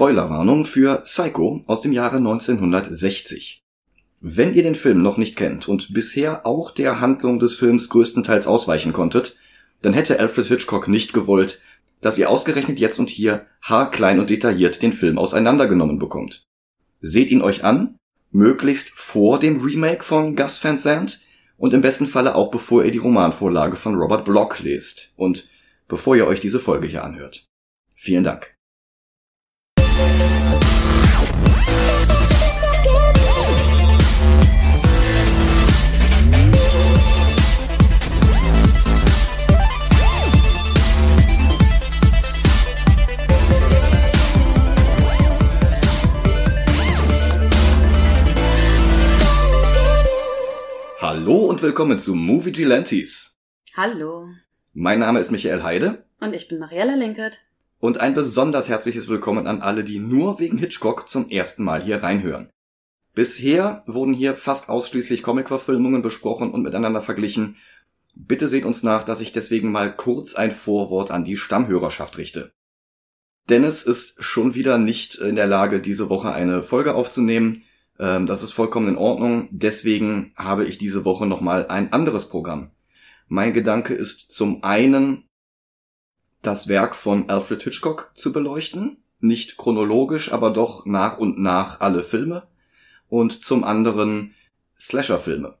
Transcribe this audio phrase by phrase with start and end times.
[0.00, 3.62] Spoilerwarnung für Psycho aus dem Jahre 1960.
[4.22, 8.46] Wenn ihr den Film noch nicht kennt und bisher auch der Handlung des Films größtenteils
[8.46, 9.36] ausweichen konntet,
[9.82, 11.60] dann hätte Alfred Hitchcock nicht gewollt,
[12.00, 16.44] dass ihr ausgerechnet jetzt und hier haarklein und detailliert den Film auseinandergenommen bekommt.
[17.00, 17.98] Seht ihn euch an,
[18.30, 21.20] möglichst vor dem Remake von Gus Van Sant
[21.58, 25.46] und im besten Falle auch bevor ihr die Romanvorlage von Robert Block lest und
[25.88, 27.44] bevor ihr euch diese Folge hier anhört.
[27.96, 28.56] Vielen Dank.
[51.00, 53.36] Hallo und willkommen zu Movie Gilantes.
[53.76, 54.28] Hallo.
[54.72, 56.04] Mein Name ist Michael Heide.
[56.20, 57.38] Und ich bin Mariella Linkert.
[57.80, 62.02] Und ein besonders herzliches Willkommen an alle, die nur wegen Hitchcock zum ersten Mal hier
[62.02, 62.50] reinhören.
[63.14, 67.56] Bisher wurden hier fast ausschließlich Comic-Verfilmungen besprochen und miteinander verglichen.
[68.14, 72.52] Bitte seht uns nach, dass ich deswegen mal kurz ein Vorwort an die Stammhörerschaft richte.
[73.48, 77.62] Dennis ist schon wieder nicht in der Lage, diese Woche eine Folge aufzunehmen.
[77.98, 79.48] Ähm, das ist vollkommen in Ordnung.
[79.52, 82.72] Deswegen habe ich diese Woche nochmal ein anderes Programm.
[83.26, 85.29] Mein Gedanke ist zum einen,
[86.42, 88.98] das Werk von Alfred Hitchcock zu beleuchten.
[89.20, 92.48] Nicht chronologisch, aber doch nach und nach alle Filme.
[93.08, 94.34] Und zum anderen
[94.78, 95.58] Slasher-Filme.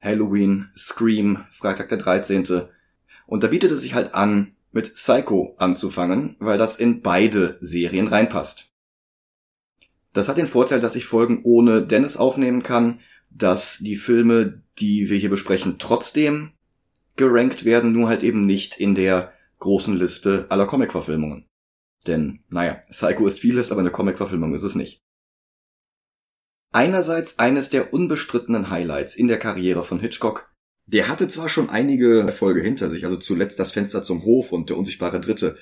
[0.00, 2.62] Halloween, Scream, Freitag der 13.
[3.26, 8.08] Und da bietet es sich halt an, mit Psycho anzufangen, weil das in beide Serien
[8.08, 8.70] reinpasst.
[10.12, 15.08] Das hat den Vorteil, dass ich Folgen ohne Dennis aufnehmen kann, dass die Filme, die
[15.10, 16.52] wir hier besprechen, trotzdem
[17.16, 19.32] gerankt werden, nur halt eben nicht in der
[19.62, 21.46] großen Liste aller Comic-Verfilmungen.
[22.06, 25.00] Denn, naja, Psycho ist vieles, aber eine Comic-Verfilmung ist es nicht.
[26.72, 30.52] Einerseits eines der unbestrittenen Highlights in der Karriere von Hitchcock.
[30.86, 34.68] Der hatte zwar schon einige Erfolge hinter sich, also zuletzt das Fenster zum Hof und
[34.68, 35.56] der unsichtbare Dritte,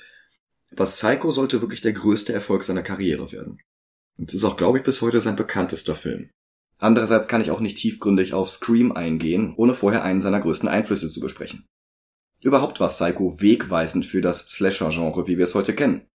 [0.71, 3.59] aber Psycho sollte wirklich der größte Erfolg seiner Karriere werden.
[4.17, 6.31] Und ist auch, glaube ich, bis heute sein bekanntester Film.
[6.79, 11.09] Andererseits kann ich auch nicht tiefgründig auf Scream eingehen, ohne vorher einen seiner größten Einflüsse
[11.09, 11.65] zu besprechen.
[12.41, 16.07] Überhaupt war Psycho wegweisend für das Slasher-Genre, wie wir es heute kennen.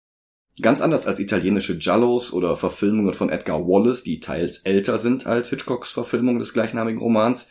[0.61, 5.51] Ganz anders als italienische Giallos oder Verfilmungen von Edgar Wallace, die teils älter sind als
[5.51, 7.49] Hitchcocks Verfilmung des gleichnamigen Romans,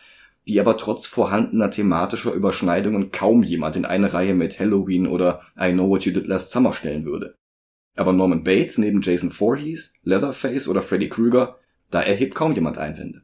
[0.47, 5.71] die aber trotz vorhandener thematischer Überschneidungen kaum jemand in eine Reihe mit Halloween oder I
[5.71, 7.35] Know What You Did Last Summer stellen würde.
[7.95, 11.59] Aber Norman Bates neben Jason Voorhees, Leatherface oder Freddy Krueger,
[11.91, 13.21] da erhebt kaum jemand Einwände.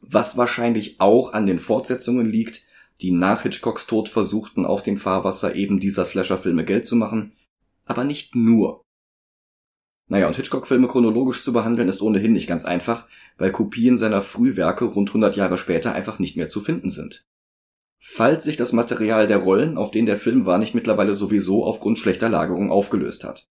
[0.00, 2.62] Was wahrscheinlich auch an den Fortsetzungen liegt,
[3.02, 7.32] die nach Hitchcocks Tod versuchten, auf dem Fahrwasser eben dieser Slasher-Filme Geld zu machen,
[7.84, 8.82] aber nicht nur.
[10.08, 13.06] Naja, und Hitchcock-Filme chronologisch zu behandeln ist ohnehin nicht ganz einfach,
[13.38, 17.26] weil Kopien seiner Frühwerke rund 100 Jahre später einfach nicht mehr zu finden sind.
[17.98, 21.98] Falls sich das Material der Rollen, auf denen der Film war, nicht mittlerweile sowieso aufgrund
[21.98, 23.48] schlechter Lagerung aufgelöst hat.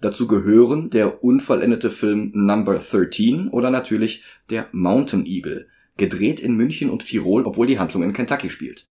[0.00, 6.90] Dazu gehören der unvollendete Film Number 13 oder natürlich der Mountain Eagle, gedreht in München
[6.90, 8.86] und Tirol, obwohl die Handlung in Kentucky spielt.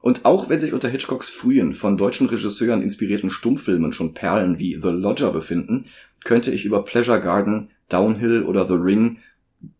[0.00, 4.74] Und auch wenn sich unter Hitchcocks frühen, von deutschen Regisseuren inspirierten Stummfilmen schon Perlen wie
[4.74, 5.86] The Lodger befinden,
[6.24, 9.18] könnte ich über Pleasure Garden, Downhill oder The Ring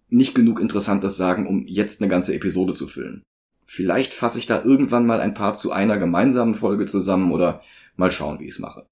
[0.09, 3.22] nicht genug Interessantes sagen, um jetzt eine ganze Episode zu füllen.
[3.65, 7.62] Vielleicht fasse ich da irgendwann mal ein paar zu einer gemeinsamen Folge zusammen oder
[7.97, 8.87] mal schauen, wie ich es mache.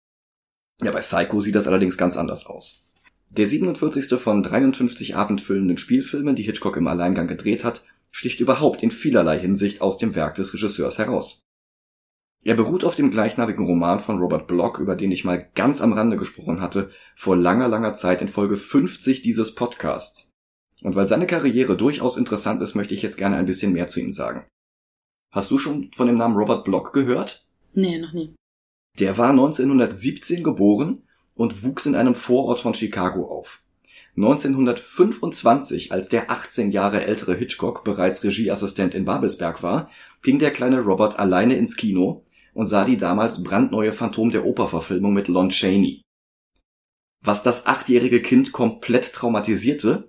[0.82, 2.83] Ja, bei Psycho sieht das allerdings ganz anders aus.
[3.36, 4.20] Der 47.
[4.20, 9.80] von 53 abendfüllenden Spielfilmen, die Hitchcock im Alleingang gedreht hat, sticht überhaupt in vielerlei Hinsicht
[9.80, 11.42] aus dem Werk des Regisseurs heraus.
[12.44, 15.94] Er beruht auf dem gleichnamigen Roman von Robert Block, über den ich mal ganz am
[15.94, 20.30] Rande gesprochen hatte, vor langer, langer Zeit in Folge 50 dieses Podcasts.
[20.82, 23.98] Und weil seine Karriere durchaus interessant ist, möchte ich jetzt gerne ein bisschen mehr zu
[23.98, 24.46] ihm sagen.
[25.32, 27.44] Hast du schon von dem Namen Robert Block gehört?
[27.72, 28.32] Nee, noch nie.
[29.00, 31.02] Der war 1917 geboren
[31.36, 33.60] und wuchs in einem Vorort von Chicago auf.
[34.16, 39.90] 1925, als der 18 Jahre ältere Hitchcock bereits Regieassistent in Babelsberg war,
[40.22, 45.12] ging der kleine Robert alleine ins Kino und sah die damals brandneue Phantom der Oper-Verfilmung
[45.12, 46.02] mit Lon Chaney.
[47.22, 50.08] Was das achtjährige Kind komplett traumatisierte,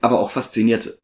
[0.00, 0.98] aber auch faszinierte.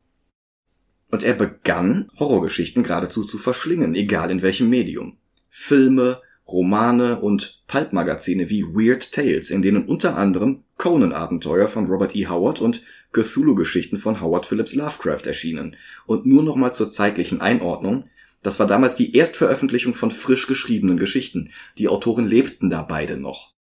[1.10, 5.18] Und er begann, Horrorgeschichten geradezu zu verschlingen, egal in welchem Medium.
[5.50, 12.26] Filme, Romane und Pulp-Magazine wie Weird Tales, in denen unter anderem Conan-Abenteuer von Robert E.
[12.26, 12.82] Howard und
[13.12, 15.76] Cthulhu-Geschichten von Howard Phillips Lovecraft erschienen.
[16.06, 18.10] Und nur nochmal zur zeitlichen Einordnung.
[18.42, 21.50] Das war damals die Erstveröffentlichung von frisch geschriebenen Geschichten.
[21.78, 23.54] Die Autoren lebten da beide noch.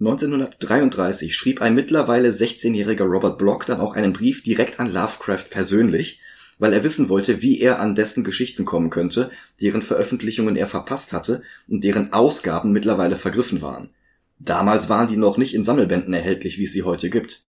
[0.00, 6.20] 1933 schrieb ein mittlerweile 16-jähriger Robert Block dann auch einen Brief direkt an Lovecraft persönlich,
[6.60, 9.30] weil er wissen wollte, wie er an dessen Geschichten kommen könnte,
[9.60, 13.90] deren Veröffentlichungen er verpasst hatte und deren Ausgaben mittlerweile vergriffen waren.
[14.38, 17.46] Damals waren die noch nicht in Sammelbänden erhältlich, wie es sie heute gibt.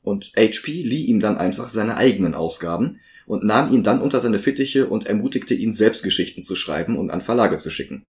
[0.00, 4.38] Und HP lieh ihm dann einfach seine eigenen Ausgaben und nahm ihn dann unter seine
[4.38, 8.04] Fittiche und ermutigte ihn selbst Geschichten zu schreiben und an Verlage zu schicken.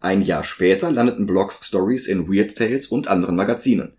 [0.00, 3.96] Ein Jahr später landeten Blocks Stories in Weird Tales und anderen Magazinen.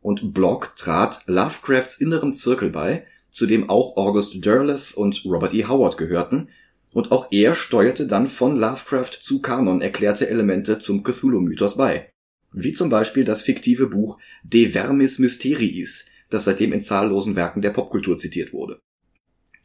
[0.00, 3.06] Und Block trat Lovecrafts inneren Zirkel bei,
[3.36, 5.66] zu dem auch August Derleth und Robert E.
[5.66, 6.48] Howard gehörten,
[6.94, 12.08] und auch er steuerte dann von Lovecraft zu Kanon erklärte Elemente zum Cthulhu-Mythos bei.
[12.54, 17.72] Wie zum Beispiel das fiktive Buch De Vermis Mysteriis, das seitdem in zahllosen Werken der
[17.72, 18.80] Popkultur zitiert wurde.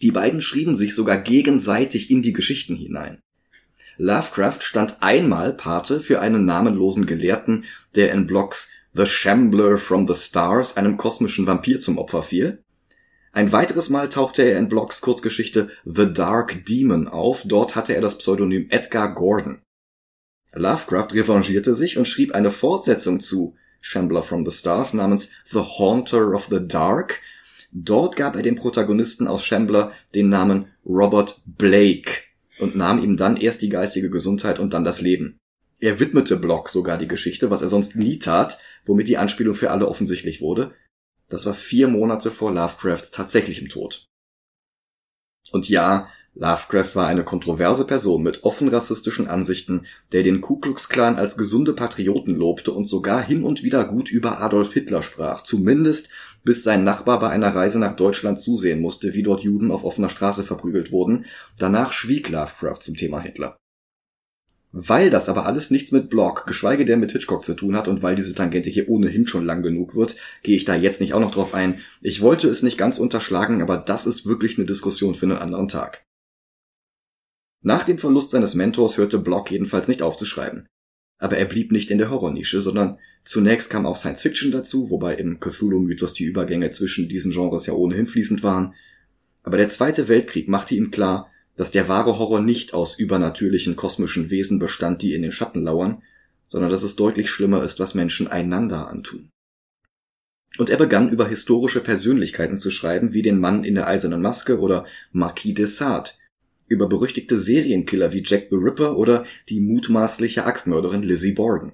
[0.01, 3.21] Die beiden schrieben sich sogar gegenseitig in die Geschichten hinein.
[3.95, 7.63] Lovecraft stand einmal Pate für einen namenlosen Gelehrten,
[7.95, 12.61] der in Blocks The Shambler from the Stars einem kosmischen Vampir zum Opfer fiel.
[13.33, 18.01] Ein weiteres Mal tauchte er in Blocks Kurzgeschichte The Dark Demon auf, dort hatte er
[18.01, 19.61] das Pseudonym Edgar Gordon.
[20.53, 26.33] Lovecraft revanchierte sich und schrieb eine Fortsetzung zu Shambler from the Stars namens The Haunter
[26.35, 27.21] of the Dark.
[27.71, 32.11] Dort gab er dem Protagonisten aus Shambler den Namen Robert Blake
[32.59, 35.37] und nahm ihm dann erst die geistige Gesundheit und dann das Leben.
[35.79, 39.71] Er widmete Block sogar die Geschichte, was er sonst nie tat, womit die Anspielung für
[39.71, 40.73] alle offensichtlich wurde.
[41.31, 44.05] Das war vier Monate vor Lovecrafts tatsächlichem Tod.
[45.51, 50.89] Und ja, Lovecraft war eine kontroverse Person mit offen rassistischen Ansichten, der den Ku Klux
[50.89, 55.43] Klan als gesunde Patrioten lobte und sogar hin und wieder gut über Adolf Hitler sprach,
[55.43, 56.09] zumindest
[56.43, 60.09] bis sein Nachbar bei einer Reise nach Deutschland zusehen musste, wie dort Juden auf offener
[60.09, 61.25] Straße verprügelt wurden.
[61.57, 63.57] Danach schwieg Lovecraft zum Thema Hitler.
[64.73, 68.01] Weil das aber alles nichts mit Block, geschweige denn mit Hitchcock zu tun hat und
[68.01, 71.19] weil diese Tangente hier ohnehin schon lang genug wird, gehe ich da jetzt nicht auch
[71.19, 71.81] noch drauf ein.
[72.01, 75.67] Ich wollte es nicht ganz unterschlagen, aber das ist wirklich eine Diskussion für einen anderen
[75.67, 76.05] Tag.
[77.63, 80.67] Nach dem Verlust seines Mentors hörte Block jedenfalls nicht auf zu schreiben.
[81.19, 85.15] Aber er blieb nicht in der Horrornische, sondern zunächst kam auch Science Fiction dazu, wobei
[85.15, 88.73] im Cthulhu-Mythos die Übergänge zwischen diesen Genres ja ohnehin fließend waren.
[89.43, 91.29] Aber der Zweite Weltkrieg machte ihm klar,
[91.61, 96.01] dass der wahre Horror nicht aus übernatürlichen kosmischen Wesen bestand, die in den Schatten lauern,
[96.47, 99.29] sondern dass es deutlich schlimmer ist, was Menschen einander antun.
[100.57, 104.59] Und er begann über historische Persönlichkeiten zu schreiben, wie den Mann in der eisernen Maske
[104.59, 106.09] oder Marquis de Sade,
[106.67, 111.73] über berüchtigte Serienkiller wie Jack the Ripper oder die mutmaßliche Axtmörderin Lizzie Borden.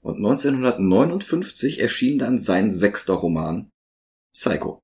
[0.00, 3.70] Und 1959 erschien dann sein sechster Roman
[4.34, 4.83] Psycho.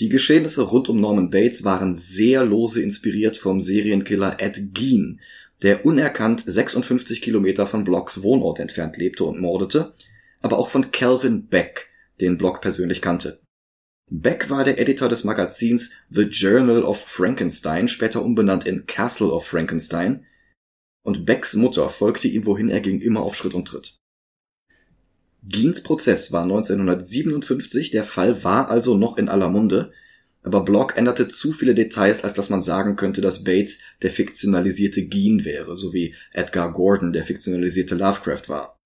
[0.00, 5.20] Die Geschehnisse rund um Norman Bates waren sehr lose inspiriert vom Serienkiller Ed Gein,
[5.62, 9.94] der unerkannt 56 Kilometer von Blocks Wohnort entfernt lebte und mordete,
[10.40, 13.42] aber auch von Calvin Beck, den Block persönlich kannte.
[14.10, 19.46] Beck war der Editor des Magazins The Journal of Frankenstein, später umbenannt in Castle of
[19.46, 20.24] Frankenstein,
[21.02, 23.99] und Becks Mutter folgte ihm, wohin er ging, immer auf Schritt und Tritt.
[25.42, 29.92] Geens Prozess war 1957, der Fall war also noch in aller Munde,
[30.42, 35.06] aber Block änderte zu viele Details, als dass man sagen könnte, dass Bates der fiktionalisierte
[35.06, 38.78] Geen wäre, so wie Edgar Gordon der fiktionalisierte Lovecraft war.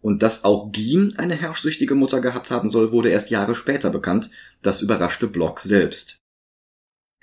[0.00, 4.30] Und dass auch Geen eine herrschsüchtige Mutter gehabt haben soll, wurde erst Jahre später bekannt.
[4.62, 6.18] Das überraschte Block selbst.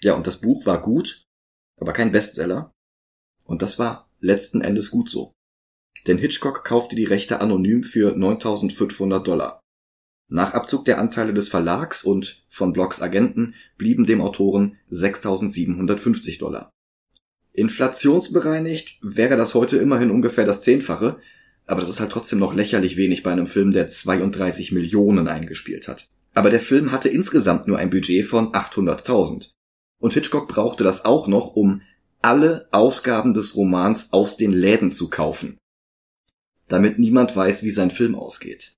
[0.01, 1.23] Ja, und das Buch war gut,
[1.79, 2.71] aber kein Bestseller.
[3.45, 5.34] Und das war letzten Endes gut so.
[6.07, 9.59] Denn Hitchcock kaufte die Rechte anonym für 9500 Dollar.
[10.27, 16.71] Nach Abzug der Anteile des Verlags und von Blocks Agenten blieben dem Autoren 6750 Dollar.
[17.53, 21.19] Inflationsbereinigt wäre das heute immerhin ungefähr das Zehnfache,
[21.67, 25.87] aber das ist halt trotzdem noch lächerlich wenig bei einem Film, der 32 Millionen eingespielt
[25.87, 26.07] hat.
[26.33, 29.51] Aber der Film hatte insgesamt nur ein Budget von 800.000.
[30.01, 31.81] Und Hitchcock brauchte das auch noch, um
[32.21, 35.57] alle Ausgaben des Romans aus den Läden zu kaufen.
[36.67, 38.75] Damit niemand weiß, wie sein Film ausgeht.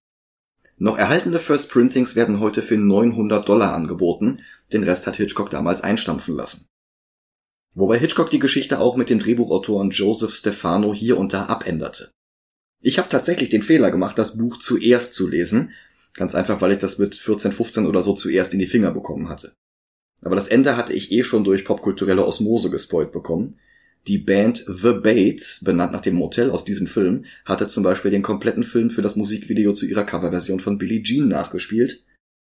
[0.77, 4.41] Noch erhaltene First Printings werden heute für 900 Dollar angeboten,
[4.72, 6.67] den Rest hat Hitchcock damals einstampfen lassen.
[7.74, 12.12] Wobei Hitchcock die Geschichte auch mit dem Drehbuchautoren Joseph Stefano hier und da abänderte.
[12.82, 15.74] Ich habe tatsächlich den Fehler gemacht, das Buch zuerst zu lesen.
[16.13, 19.29] Ganz einfach, weil ich das mit 14, 15 oder so zuerst in die Finger bekommen
[19.29, 19.53] hatte.
[20.22, 23.60] Aber das Ende hatte ich eh schon durch popkulturelle Osmose gespoilt bekommen.
[24.08, 28.22] Die Band The Bates, benannt nach dem Motel aus diesem Film, hatte zum Beispiel den
[28.22, 32.06] kompletten Film für das Musikvideo zu ihrer Coverversion von Billie Jean nachgespielt.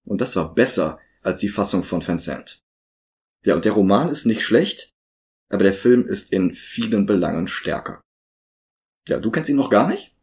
[0.05, 2.61] Und das war besser als die Fassung von Vincent.
[3.45, 4.91] Ja, und der Roman ist nicht schlecht,
[5.49, 8.01] aber der Film ist in vielen Belangen stärker.
[9.07, 10.13] Ja, du kennst ihn noch gar nicht?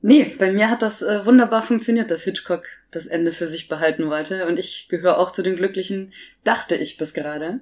[0.00, 4.08] Nee, bei mir hat das äh, wunderbar funktioniert, dass Hitchcock das Ende für sich behalten
[4.08, 4.46] wollte.
[4.46, 6.12] Und ich gehöre auch zu den Glücklichen,
[6.44, 7.60] dachte ich bis gerade,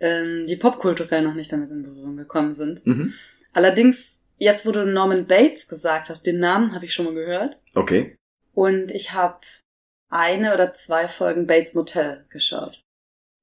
[0.00, 2.86] ähm, die popkulturell noch nicht damit in Berührung gekommen sind.
[2.86, 3.14] Mhm.
[3.52, 7.58] Allerdings, jetzt wo du Norman Bates gesagt hast, den Namen habe ich schon mal gehört.
[7.74, 8.16] Okay.
[8.52, 9.40] Und ich habe
[10.08, 12.82] eine oder zwei Folgen Bates Motel geschaut.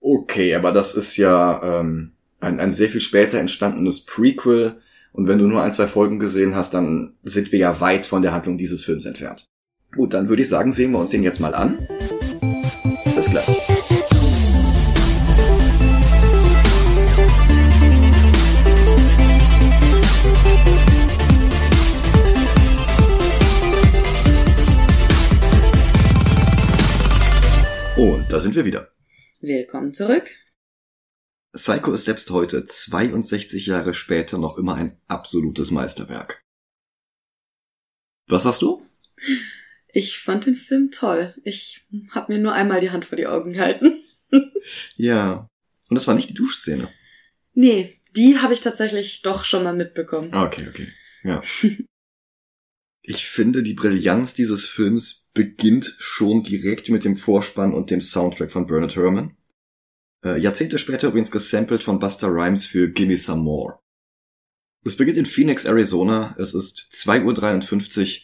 [0.01, 4.81] Okay, aber das ist ja ähm, ein, ein sehr viel später entstandenes Prequel.
[5.13, 8.21] Und wenn du nur ein, zwei Folgen gesehen hast, dann sind wir ja weit von
[8.21, 9.45] der Handlung dieses Films entfernt.
[9.95, 11.87] Gut, dann würde ich sagen, sehen wir uns den jetzt mal an.
[13.15, 13.52] Bis gleich.
[28.33, 28.91] Da sind wir wieder.
[29.41, 30.27] Willkommen zurück.
[31.53, 36.43] Psycho ist selbst heute, 62 Jahre später, noch immer ein absolutes Meisterwerk.
[38.27, 38.83] Was hast du?
[39.93, 41.35] Ich fand den Film toll.
[41.43, 44.03] Ich habe mir nur einmal die Hand vor die Augen gehalten.
[44.95, 45.47] Ja.
[45.89, 46.89] Und das war nicht die Duschszene.
[47.53, 50.33] Nee, die habe ich tatsächlich doch schon mal mitbekommen.
[50.33, 50.87] Okay, okay.
[51.21, 51.43] Ja.
[53.05, 58.49] Ich finde, die Brillanz dieses Films beginnt schon direkt mit dem Vorspann und dem Soundtrack
[58.49, 59.35] von Bernard Herrmann.
[60.23, 63.79] Äh, Jahrzehnte später übrigens gesampelt von Buster Rhymes für Gimme Some More.
[64.85, 66.33] Es beginnt in Phoenix, Arizona.
[66.39, 68.21] Es ist 2.53 Uhr.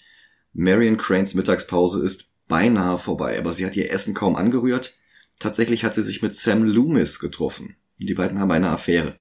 [0.54, 4.98] Marion Cranes Mittagspause ist beinahe vorbei, aber sie hat ihr Essen kaum angerührt.
[5.40, 7.76] Tatsächlich hat sie sich mit Sam Loomis getroffen.
[7.98, 9.18] Die beiden haben eine Affäre.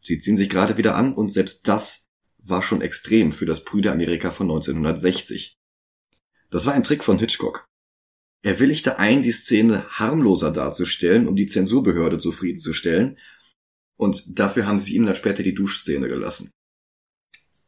[0.00, 2.03] Sie ziehen sich gerade wieder an und selbst das
[2.44, 5.56] war schon extrem für das Brüderamerika von 1960.
[6.50, 7.66] Das war ein Trick von Hitchcock.
[8.42, 13.18] Er willigte ein, die Szene harmloser darzustellen, um die Zensurbehörde zufriedenzustellen,
[13.96, 16.50] und dafür haben sie ihm dann später die Duschszene gelassen.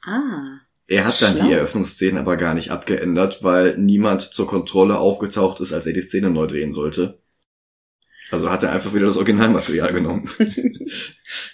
[0.02, 0.60] Ah.
[0.88, 1.46] Er hat dann Schlau.
[1.46, 6.02] die Eröffnungsszene aber gar nicht abgeändert, weil niemand zur Kontrolle aufgetaucht ist, als er die
[6.02, 7.20] Szene neu drehen sollte.
[8.30, 10.28] Also hat er einfach wieder das Originalmaterial genommen.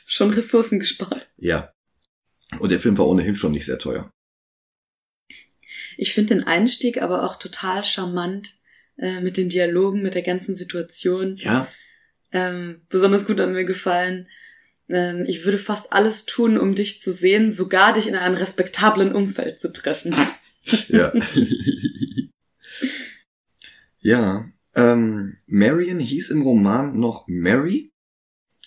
[0.07, 1.31] Schon Ressourcen gespart.
[1.37, 1.73] ja.
[2.59, 4.11] Und der Film war ohnehin schon nicht sehr teuer.
[5.97, 8.54] Ich finde den Einstieg aber auch total charmant
[8.99, 11.37] äh, mit den Dialogen, mit der ganzen Situation.
[11.37, 11.68] Ja,
[12.35, 14.26] Ähm, besonders gut hat mir gefallen.
[14.88, 19.14] Ähm, ich würde fast alles tun, um dich zu sehen, sogar dich in einem respektablen
[19.14, 20.14] Umfeld zu treffen.
[20.88, 21.12] ja.
[24.00, 27.91] ja, ähm, Marion hieß im Roman noch Mary,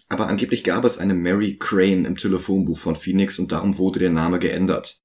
[0.08, 4.12] aber angeblich gab es eine Mary Crane im Telefonbuch von Phoenix und darum wurde der
[4.12, 5.02] Name geändert.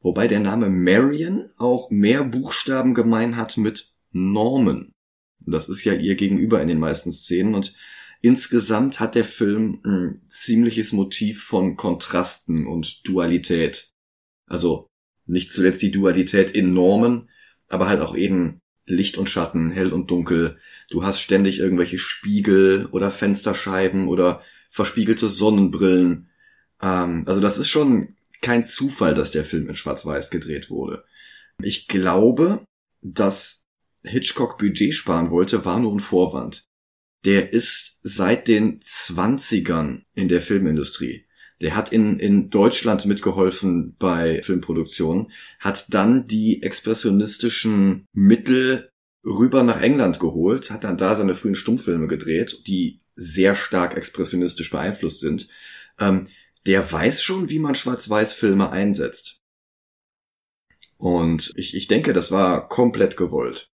[0.00, 4.92] Wobei der Name Marion auch mehr Buchstaben gemein hat mit Norman.
[5.40, 7.74] Das ist ja ihr Gegenüber in den meisten Szenen und
[8.20, 13.90] insgesamt hat der Film ein ziemliches Motiv von Kontrasten und Dualität.
[14.46, 14.88] Also
[15.26, 17.28] nicht zuletzt die Dualität in Normen,
[17.68, 20.58] aber halt auch eben Licht und Schatten, hell und dunkel.
[20.88, 26.30] Du hast ständig irgendwelche Spiegel oder Fensterscheiben oder verspiegelte Sonnenbrillen.
[26.80, 31.04] Ähm, also das ist schon kein Zufall, dass der Film in Schwarz-Weiß gedreht wurde.
[31.60, 32.64] Ich glaube,
[33.02, 33.64] dass
[34.04, 36.64] Hitchcock Budget sparen wollte, war nur ein Vorwand.
[37.24, 41.26] Der ist seit den Zwanzigern in der Filmindustrie.
[41.60, 48.90] Der hat in, in Deutschland mitgeholfen bei Filmproduktionen, hat dann die expressionistischen Mittel
[49.26, 54.70] rüber nach England geholt, hat dann da seine frühen Stummfilme gedreht, die sehr stark expressionistisch
[54.70, 55.48] beeinflusst sind.
[55.98, 56.28] Ähm,
[56.66, 59.40] der weiß schon, wie man Schwarz-Weiß-Filme einsetzt.
[60.96, 63.70] Und ich, ich denke, das war komplett gewollt.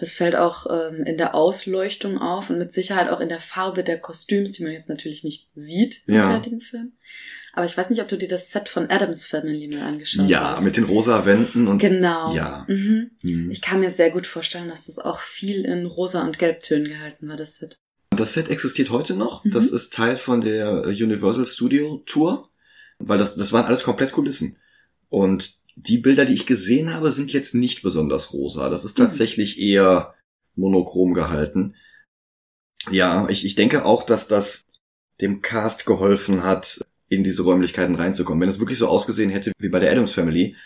[0.00, 3.84] Das fällt auch ähm, in der Ausleuchtung auf und mit Sicherheit auch in der Farbe
[3.84, 6.30] der Kostüms, die man jetzt natürlich nicht sieht im Ja.
[6.30, 6.92] fertigen Film.
[7.52, 10.52] Aber ich weiß nicht, ob du dir das Set von Adams Family mal angeschaut Ja,
[10.52, 10.64] hast.
[10.64, 12.34] mit den rosa Wänden und Genau.
[12.34, 12.64] Ja.
[12.68, 13.10] Mhm.
[13.20, 13.50] Hm.
[13.50, 17.28] Ich kann mir sehr gut vorstellen, dass das auch viel in rosa und gelbtönen gehalten
[17.28, 17.76] war, das Set.
[18.16, 19.44] Das Set existiert heute noch.
[19.44, 19.50] Mhm.
[19.50, 22.48] Das ist Teil von der Universal Studio Tour,
[22.98, 24.56] weil das, das waren alles komplett Kulissen.
[25.10, 28.68] Und die Bilder, die ich gesehen habe, sind jetzt nicht besonders rosa.
[28.68, 29.04] Das ist Mhm.
[29.04, 30.14] tatsächlich eher
[30.54, 31.74] monochrom gehalten.
[32.90, 34.64] Ja, ich, ich denke auch, dass das
[35.20, 38.40] dem Cast geholfen hat, in diese Räumlichkeiten reinzukommen.
[38.40, 40.56] Wenn es wirklich so ausgesehen hätte wie bei der Adams Family,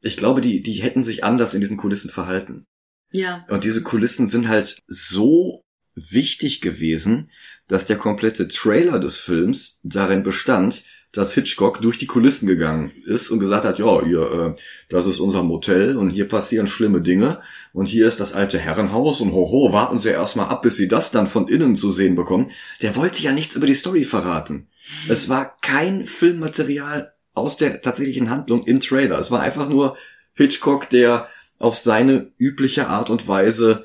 [0.00, 2.64] ich glaube, die, die hätten sich anders in diesen Kulissen verhalten.
[3.12, 3.46] Ja.
[3.48, 5.62] Und diese Kulissen sind halt so
[5.94, 7.30] wichtig gewesen,
[7.68, 10.84] dass der komplette Trailer des Films darin bestand,
[11.14, 14.20] dass Hitchcock durch die Kulissen gegangen ist und gesagt hat, ja, hier,
[14.56, 17.40] äh, das ist unser Motel und hier passieren schlimme Dinge
[17.72, 21.10] und hier ist das alte Herrenhaus und hoho, warten Sie erstmal ab, bis Sie das
[21.10, 22.50] dann von innen zu sehen bekommen.
[22.82, 24.68] Der wollte ja nichts über die Story verraten.
[25.08, 29.18] Es war kein Filmmaterial aus der tatsächlichen Handlung im Trailer.
[29.18, 29.96] Es war einfach nur
[30.34, 31.28] Hitchcock, der
[31.58, 33.84] auf seine übliche Art und Weise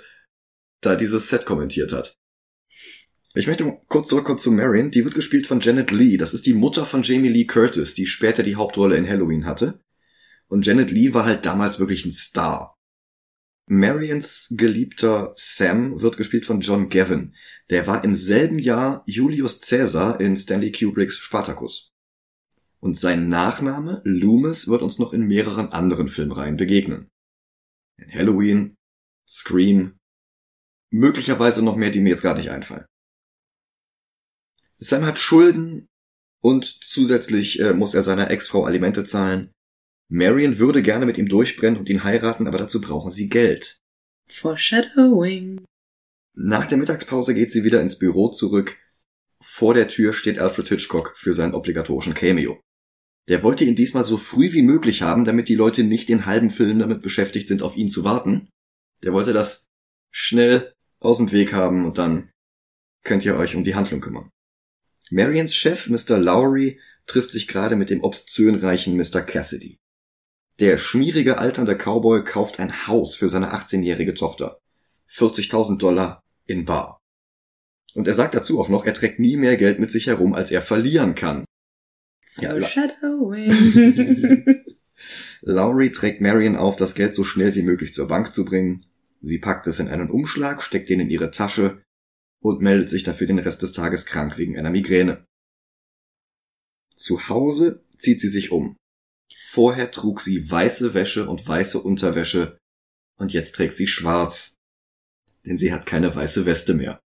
[0.82, 2.19] da dieses Set kommentiert hat.
[3.36, 4.90] Ich möchte kurz zurückkommen zu Marion.
[4.92, 6.18] Die wird gespielt von Janet Lee.
[6.18, 9.80] Das ist die Mutter von Jamie Lee Curtis, die später die Hauptrolle in Halloween hatte.
[10.48, 12.76] Und Janet Lee war halt damals wirklich ein Star.
[13.68, 17.36] Marions geliebter Sam wird gespielt von John Gavin.
[17.70, 21.92] Der war im selben Jahr Julius Caesar in Stanley Kubricks Spartacus.
[22.80, 27.10] Und sein Nachname, Loomis, wird uns noch in mehreren anderen Filmreihen begegnen.
[27.98, 28.76] In Halloween,
[29.28, 30.00] Scream,
[30.90, 32.86] möglicherweise noch mehr, die mir jetzt gar nicht einfallen.
[34.80, 35.88] Sam hat Schulden
[36.42, 39.52] und zusätzlich äh, muss er seiner Ex-Frau Alimente zahlen.
[40.10, 43.80] Marion würde gerne mit ihm durchbrennen und ihn heiraten, aber dazu brauchen sie Geld.
[44.30, 45.64] Foreshadowing.
[46.34, 48.78] Nach der Mittagspause geht sie wieder ins Büro zurück.
[49.42, 52.60] Vor der Tür steht Alfred Hitchcock für seinen obligatorischen Cameo.
[53.28, 56.50] Der wollte ihn diesmal so früh wie möglich haben, damit die Leute nicht den halben
[56.50, 58.50] Film damit beschäftigt sind, auf ihn zu warten.
[59.04, 59.68] Der wollte das
[60.12, 62.32] schnell aus dem Weg haben und dann
[63.04, 64.30] könnt ihr euch um die Handlung kümmern.
[65.12, 66.18] Marians Chef, Mr.
[66.18, 69.22] Lowry, trifft sich gerade mit dem obszönreichen Mr.
[69.22, 69.80] Cassidy.
[70.60, 74.60] Der schmierige alternde Cowboy kauft ein Haus für seine 18-jährige Tochter.
[75.10, 77.00] 40.000 Dollar in Bar.
[77.96, 80.52] Und er sagt dazu auch noch, er trägt nie mehr Geld mit sich herum, als
[80.52, 81.46] er verlieren kann.
[82.38, 84.46] Ja, Foreshadowing.
[85.42, 88.86] Lowry trägt Marion auf, das Geld so schnell wie möglich zur Bank zu bringen.
[89.22, 91.82] Sie packt es in einen Umschlag, steckt den in ihre Tasche
[92.42, 95.26] und meldet sich dafür den Rest des Tages krank wegen einer Migräne.
[96.96, 98.76] Zu Hause zieht sie sich um.
[99.46, 102.58] Vorher trug sie weiße Wäsche und weiße Unterwäsche
[103.18, 104.56] und jetzt trägt sie schwarz.
[105.46, 107.00] Denn sie hat keine weiße Weste mehr.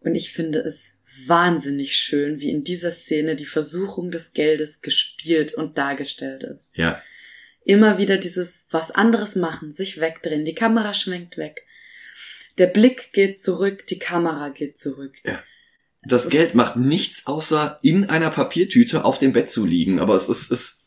[0.00, 0.92] Und ich finde es
[1.26, 6.76] wahnsinnig schön, wie in dieser Szene die Versuchung des Geldes gespielt und dargestellt ist.
[6.76, 7.00] Ja.
[7.64, 11.64] Immer wieder dieses was anderes machen, sich wegdrehen, die Kamera schwenkt weg.
[12.58, 15.14] Der Blick geht zurück, die Kamera geht zurück.
[15.24, 15.42] Ja.
[16.04, 20.16] Das Das Geld macht nichts außer in einer Papiertüte auf dem Bett zu liegen, aber
[20.16, 20.80] es ist, es,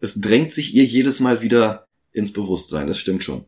[0.00, 3.46] es drängt sich ihr jedes Mal wieder ins Bewusstsein, das stimmt schon.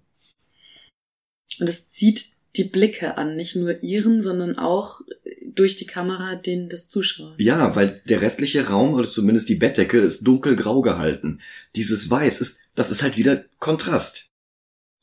[1.59, 5.01] Und es zieht die Blicke an, nicht nur ihren, sondern auch
[5.43, 7.35] durch die Kamera den des Zuschauers.
[7.39, 11.41] Ja, weil der restliche Raum, oder zumindest die Bettdecke, ist dunkelgrau gehalten.
[11.75, 14.27] Dieses Weiß ist, das ist halt wieder Kontrast.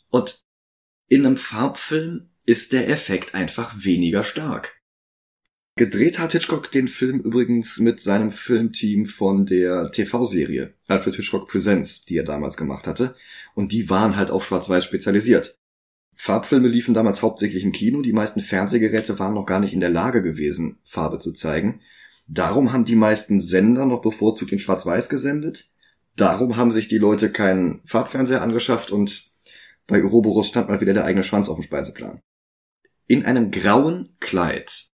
[0.09, 0.42] Und
[1.07, 4.79] in einem Farbfilm ist der Effekt einfach weniger stark.
[5.75, 12.05] Gedreht hat Hitchcock den Film übrigens mit seinem Filmteam von der TV-Serie Alfred Hitchcock Presents,
[12.05, 13.15] die er damals gemacht hatte.
[13.55, 15.57] Und die waren halt auf Schwarz-Weiß spezialisiert.
[16.15, 19.89] Farbfilme liefen damals hauptsächlich im Kino, die meisten Fernsehgeräte waren noch gar nicht in der
[19.89, 21.81] Lage gewesen, Farbe zu zeigen.
[22.27, 25.71] Darum haben die meisten Sender noch bevorzugt in Schwarz-Weiß gesendet.
[26.15, 29.32] Darum haben sich die Leute keinen Farbfernseher angeschafft und
[29.87, 32.21] bei Ouroboros stand mal wieder der eigene Schwanz auf dem Speiseplan.
[33.07, 34.89] In einem grauen Kleid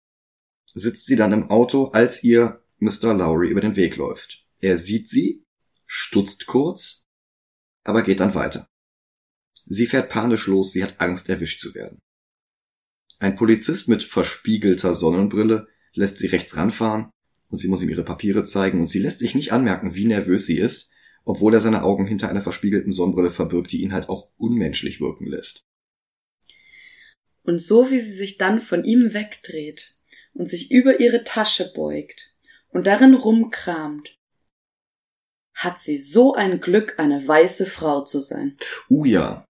[0.74, 3.14] sitzt sie dann im Auto, als ihr Mr.
[3.14, 4.44] Lowry über den Weg läuft.
[4.58, 5.44] Er sieht sie,
[5.86, 7.08] stutzt kurz,
[7.82, 8.68] aber geht dann weiter.
[9.66, 12.02] Sie fährt panisch los, sie hat Angst, erwischt zu werden.
[13.18, 17.10] Ein Polizist mit verspiegelter Sonnenbrille lässt sie rechts ranfahren
[17.48, 20.46] und sie muss ihm ihre Papiere zeigen und sie lässt sich nicht anmerken, wie nervös
[20.46, 20.90] sie ist,
[21.24, 25.26] obwohl er seine Augen hinter einer verspiegelten Sonnenbrille verbirgt, die ihn halt auch unmenschlich wirken
[25.26, 25.64] lässt.
[27.42, 29.96] Und so wie sie sich dann von ihm wegdreht
[30.32, 32.32] und sich über ihre Tasche beugt
[32.68, 34.16] und darin rumkramt,
[35.54, 38.56] hat sie so ein Glück, eine weiße Frau zu sein.
[38.88, 39.44] Uh ja.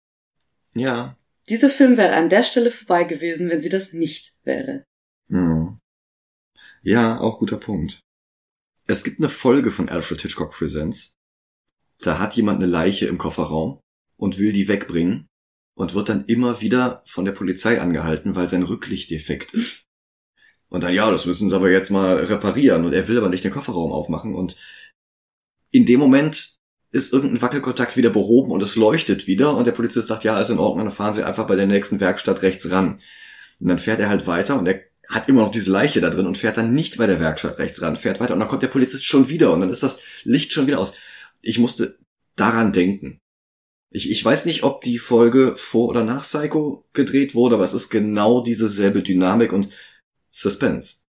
[0.74, 1.16] Ja.
[1.48, 4.84] Dieser Film wäre an der Stelle vorbei gewesen, wenn sie das nicht wäre.
[5.28, 5.78] Hm.
[6.82, 8.00] Ja, auch guter Punkt.
[8.86, 11.14] Es gibt eine Folge von Alfred Hitchcock Presents.
[12.06, 13.80] Da hat jemand eine Leiche im Kofferraum
[14.16, 15.26] und will die wegbringen
[15.74, 19.86] und wird dann immer wieder von der Polizei angehalten, weil sein Rücklicht defekt ist.
[20.68, 23.44] Und dann, ja, das müssen sie aber jetzt mal reparieren und er will aber nicht
[23.44, 24.56] den Kofferraum aufmachen und
[25.70, 26.54] in dem Moment
[26.92, 30.50] ist irgendein Wackelkontakt wieder behoben und es leuchtet wieder und der Polizist sagt, ja, ist
[30.50, 33.00] in Ordnung, dann fahren Sie einfach bei der nächsten Werkstatt rechts ran.
[33.58, 36.26] Und dann fährt er halt weiter und er hat immer noch diese Leiche da drin
[36.26, 38.68] und fährt dann nicht bei der Werkstatt rechts ran, fährt weiter und dann kommt der
[38.68, 40.94] Polizist schon wieder und dann ist das Licht schon wieder aus.
[41.44, 41.98] Ich musste
[42.36, 43.20] daran denken.
[43.90, 47.74] Ich, ich weiß nicht, ob die Folge vor oder nach Psycho gedreht wurde, aber es
[47.74, 49.72] ist genau diese selbe Dynamik und
[50.30, 51.04] Suspense.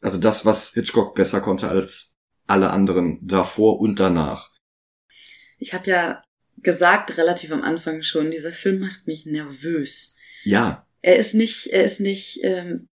[0.00, 2.16] Also das, was Hitchcock besser konnte als
[2.46, 4.50] alle anderen davor und danach.
[5.58, 6.24] Ich habe ja
[6.56, 10.16] gesagt, relativ am Anfang schon, dieser Film macht mich nervös.
[10.44, 12.86] Ja, Er ist nicht, er ist nicht, ähm,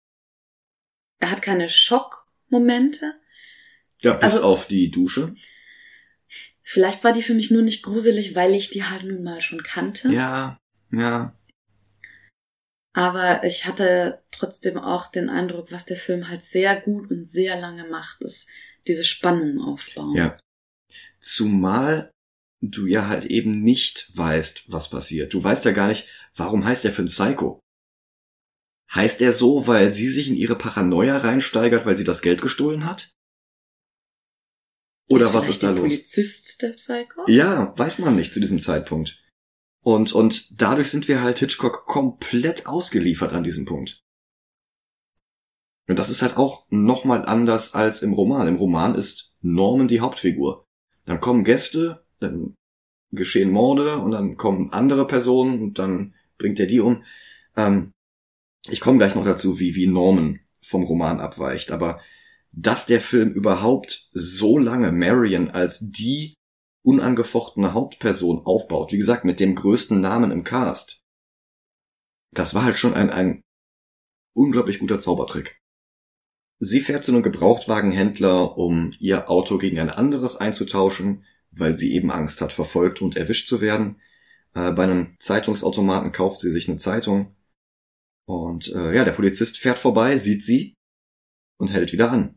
[1.18, 3.14] er hat keine Schockmomente.
[4.00, 5.34] ja, bis Also- auf die Dusche.
[6.68, 9.62] Vielleicht war die für mich nur nicht gruselig, weil ich die halt nun mal schon
[9.62, 10.12] kannte.
[10.12, 10.58] Ja,
[10.90, 11.32] ja.
[12.92, 17.60] Aber ich hatte trotzdem auch den Eindruck, was der Film halt sehr gut und sehr
[17.60, 18.48] lange macht, ist
[18.88, 20.16] diese Spannung aufbauen.
[20.16, 20.40] Ja.
[21.20, 22.10] Zumal
[22.60, 25.34] du ja halt eben nicht weißt, was passiert.
[25.34, 27.60] Du weißt ja gar nicht, warum heißt der Film Psycho?
[28.92, 32.86] Heißt er so, weil sie sich in ihre Paranoia reinsteigert, weil sie das Geld gestohlen
[32.86, 33.15] hat?
[35.08, 35.82] Oder ist was ist da der los?
[35.82, 37.22] Polizist der Psycho?
[37.28, 39.22] Ja, weiß man nicht zu diesem Zeitpunkt.
[39.82, 44.02] Und, und dadurch sind wir halt Hitchcock komplett ausgeliefert an diesem Punkt.
[45.88, 48.48] Und das ist halt auch nochmal anders als im Roman.
[48.48, 50.64] Im Roman ist Norman die Hauptfigur.
[51.04, 52.54] Dann kommen Gäste, dann
[53.12, 57.04] geschehen Morde und dann kommen andere Personen und dann bringt er die um.
[57.56, 57.92] Ähm,
[58.68, 62.00] ich komme gleich noch dazu, wie, wie Norman vom Roman abweicht, aber
[62.56, 66.34] dass der Film überhaupt so lange Marion als die
[66.82, 71.00] unangefochtene Hauptperson aufbaut, wie gesagt, mit dem größten Namen im Cast,
[72.32, 73.42] das war halt schon ein, ein
[74.34, 75.58] unglaublich guter Zaubertrick.
[76.58, 82.10] Sie fährt zu einem Gebrauchtwagenhändler, um ihr Auto gegen ein anderes einzutauschen, weil sie eben
[82.10, 84.00] Angst hat, verfolgt und erwischt zu werden.
[84.54, 87.36] Äh, bei einem Zeitungsautomaten kauft sie sich eine Zeitung.
[88.26, 90.74] Und äh, ja, der Polizist fährt vorbei, sieht sie
[91.58, 92.35] und hält wieder an.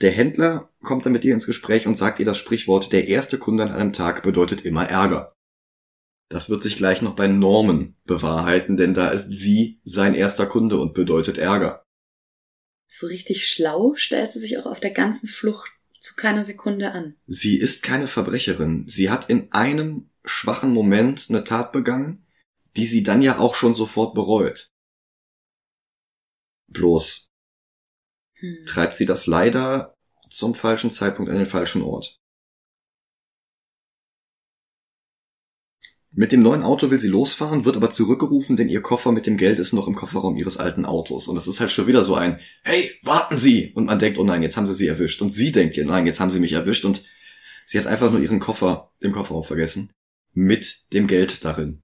[0.00, 3.38] Der Händler kommt dann mit ihr ins Gespräch und sagt ihr das Sprichwort, der erste
[3.38, 5.34] Kunde an einem Tag bedeutet immer Ärger.
[6.28, 10.78] Das wird sich gleich noch bei Norman bewahrheiten, denn da ist sie sein erster Kunde
[10.78, 11.84] und bedeutet Ärger.
[12.88, 17.16] So richtig schlau stellt sie sich auch auf der ganzen Flucht zu keiner Sekunde an.
[17.26, 18.86] Sie ist keine Verbrecherin.
[18.88, 22.26] Sie hat in einem schwachen Moment eine Tat begangen,
[22.76, 24.70] die sie dann ja auch schon sofort bereut.
[26.68, 27.30] Bloß
[28.40, 28.64] Hm.
[28.66, 29.94] treibt sie das leider
[30.30, 32.18] zum falschen Zeitpunkt an den falschen Ort.
[36.16, 39.36] Mit dem neuen Auto will sie losfahren, wird aber zurückgerufen, denn ihr Koffer mit dem
[39.36, 41.26] Geld ist noch im Kofferraum ihres alten Autos.
[41.26, 43.72] Und es ist halt schon wieder so ein, hey, warten Sie!
[43.74, 45.20] Und man denkt, oh nein, jetzt haben sie sie erwischt.
[45.22, 46.84] Und sie denkt, nein, jetzt haben sie mich erwischt.
[46.84, 47.02] Und
[47.66, 49.92] sie hat einfach nur ihren Koffer im Kofferraum vergessen.
[50.32, 51.80] Mit dem Geld darin.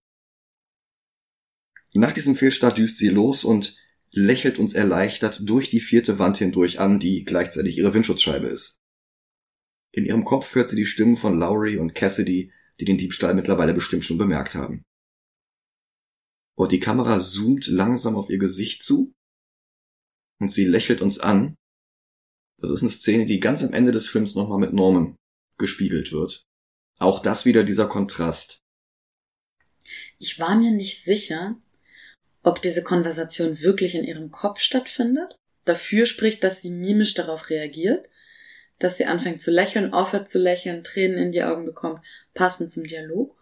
[1.93, 3.77] Nach diesem Fehlstart düst sie los und
[4.13, 8.79] lächelt uns erleichtert durch die vierte Wand hindurch an, die gleichzeitig ihre Windschutzscheibe ist.
[9.93, 13.75] In ihrem Kopf hört sie die Stimmen von Lowry und Cassidy, die den Diebstahl mittlerweile
[13.75, 14.83] bestimmt schon bemerkt haben.
[16.57, 19.13] Und die Kamera zoomt langsam auf ihr Gesicht zu
[20.41, 21.57] und sie lächelt uns an.
[22.59, 25.17] Das ist eine Szene, die ganz am Ende des Films nochmal mit Norman
[25.59, 26.45] gespiegelt wird.
[26.99, 28.61] Auch das wieder dieser Kontrast.
[30.19, 31.59] Ich war mir nicht sicher,
[32.43, 35.39] ob diese Konversation wirklich in ihrem Kopf stattfindet.
[35.65, 38.07] Dafür spricht, dass sie mimisch darauf reagiert,
[38.79, 42.01] dass sie anfängt zu lächeln, aufhört zu lächeln, Tränen in die Augen bekommt,
[42.35, 43.37] passend zum Dialog.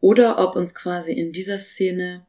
[0.00, 2.26] Oder ob uns quasi in dieser Szene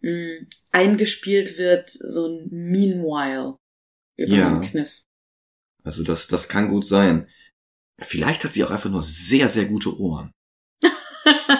[0.00, 3.56] mh, eingespielt wird, so ein Meanwhile
[4.16, 4.46] über Ja.
[4.48, 5.02] einen Kniff.
[5.82, 7.28] Also das, das kann gut sein.
[8.00, 10.30] Vielleicht hat sie auch einfach nur sehr, sehr gute Ohren.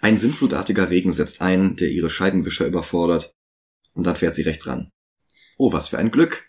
[0.00, 3.32] Ein sinnflutartiger Regen setzt ein, der ihre Scheibenwischer überfordert.
[3.94, 4.90] Und dann fährt sie rechts ran.
[5.56, 6.46] Oh, was für ein Glück.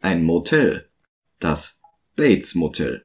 [0.00, 0.88] Ein Motel.
[1.40, 1.82] Das
[2.14, 3.02] Bates Motel.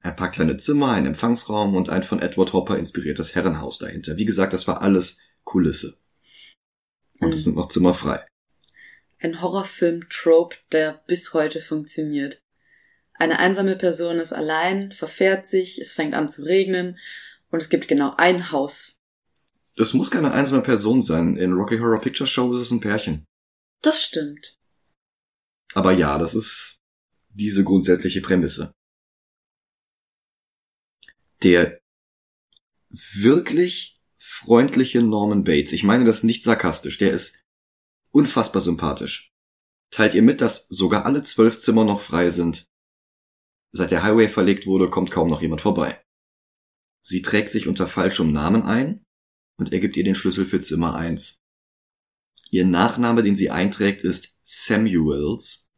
[0.00, 4.16] Ein paar kleine Zimmer, ein Empfangsraum und ein von Edward Hopper inspiriertes Herrenhaus dahinter.
[4.16, 5.96] Wie gesagt, das war alles Kulisse.
[7.20, 8.26] Und es sind noch Zimmer frei.
[9.20, 12.42] Ein Horrorfilm-Trope, der bis heute funktioniert.
[13.14, 16.98] Eine einsame Person ist allein, verfährt sich, es fängt an zu regnen
[17.52, 19.00] und es gibt genau ein Haus.
[19.76, 21.36] Es muss keine einsame Person sein.
[21.36, 23.26] In Rocky Horror Picture Show ist es ein Pärchen.
[23.82, 24.58] Das stimmt.
[25.74, 26.80] Aber ja, das ist
[27.30, 28.74] diese grundsätzliche Prämisse.
[31.42, 31.80] Der
[32.88, 37.44] wirklich freundliche Norman Bates, ich meine das nicht sarkastisch, der ist
[38.10, 39.32] unfassbar sympathisch.
[39.90, 42.66] Teilt ihr mit, dass sogar alle zwölf Zimmer noch frei sind.
[43.72, 46.02] Seit der Highway verlegt wurde, kommt kaum noch jemand vorbei.
[47.02, 49.04] Sie trägt sich unter falschem Namen ein
[49.58, 51.40] und er gibt ihr den Schlüssel für Zimmer 1.
[52.50, 55.72] Ihr Nachname, den sie einträgt, ist Samuels,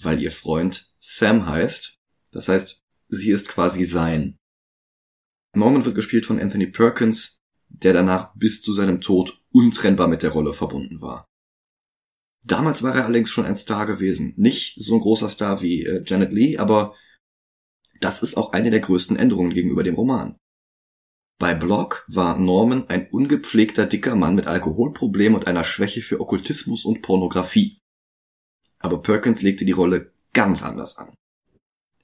[0.00, 1.98] weil ihr Freund Sam heißt.
[2.32, 4.36] Das heißt, sie ist quasi sein.
[5.54, 10.30] Norman wird gespielt von Anthony Perkins, der danach bis zu seinem Tod untrennbar mit der
[10.30, 11.24] Rolle verbunden war.
[12.44, 14.34] Damals war er allerdings schon ein Star gewesen.
[14.36, 16.94] Nicht so ein großer Star wie äh, Janet Lee, aber
[18.00, 20.36] das ist auch eine der größten Änderungen gegenüber dem Roman.
[21.38, 26.84] Bei Block war Norman ein ungepflegter dicker Mann mit Alkoholproblem und einer Schwäche für Okkultismus
[26.84, 27.78] und Pornografie.
[28.78, 31.14] Aber Perkins legte die Rolle ganz anders an.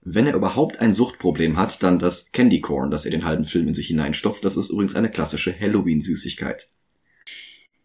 [0.03, 3.68] Wenn er überhaupt ein Suchtproblem hat, dann das Candy Corn, das er den halben Film
[3.68, 4.45] in sich hineinstopft.
[4.45, 6.68] Das ist übrigens eine klassische Halloween-Süßigkeit.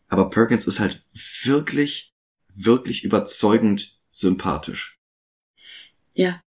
[0.08, 1.04] Aber Perkins ist halt
[1.44, 2.14] wirklich,
[2.48, 5.00] wirklich überzeugend sympathisch.
[6.14, 6.42] Ja.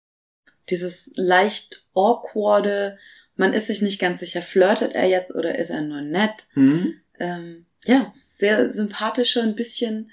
[0.68, 2.98] Dieses leicht awkwarde,
[3.40, 6.46] man ist sich nicht ganz sicher, flirtet er jetzt oder ist er nur nett?
[6.50, 7.00] Hm?
[7.18, 10.10] Ähm, ja, sehr sympathischer, ein bisschen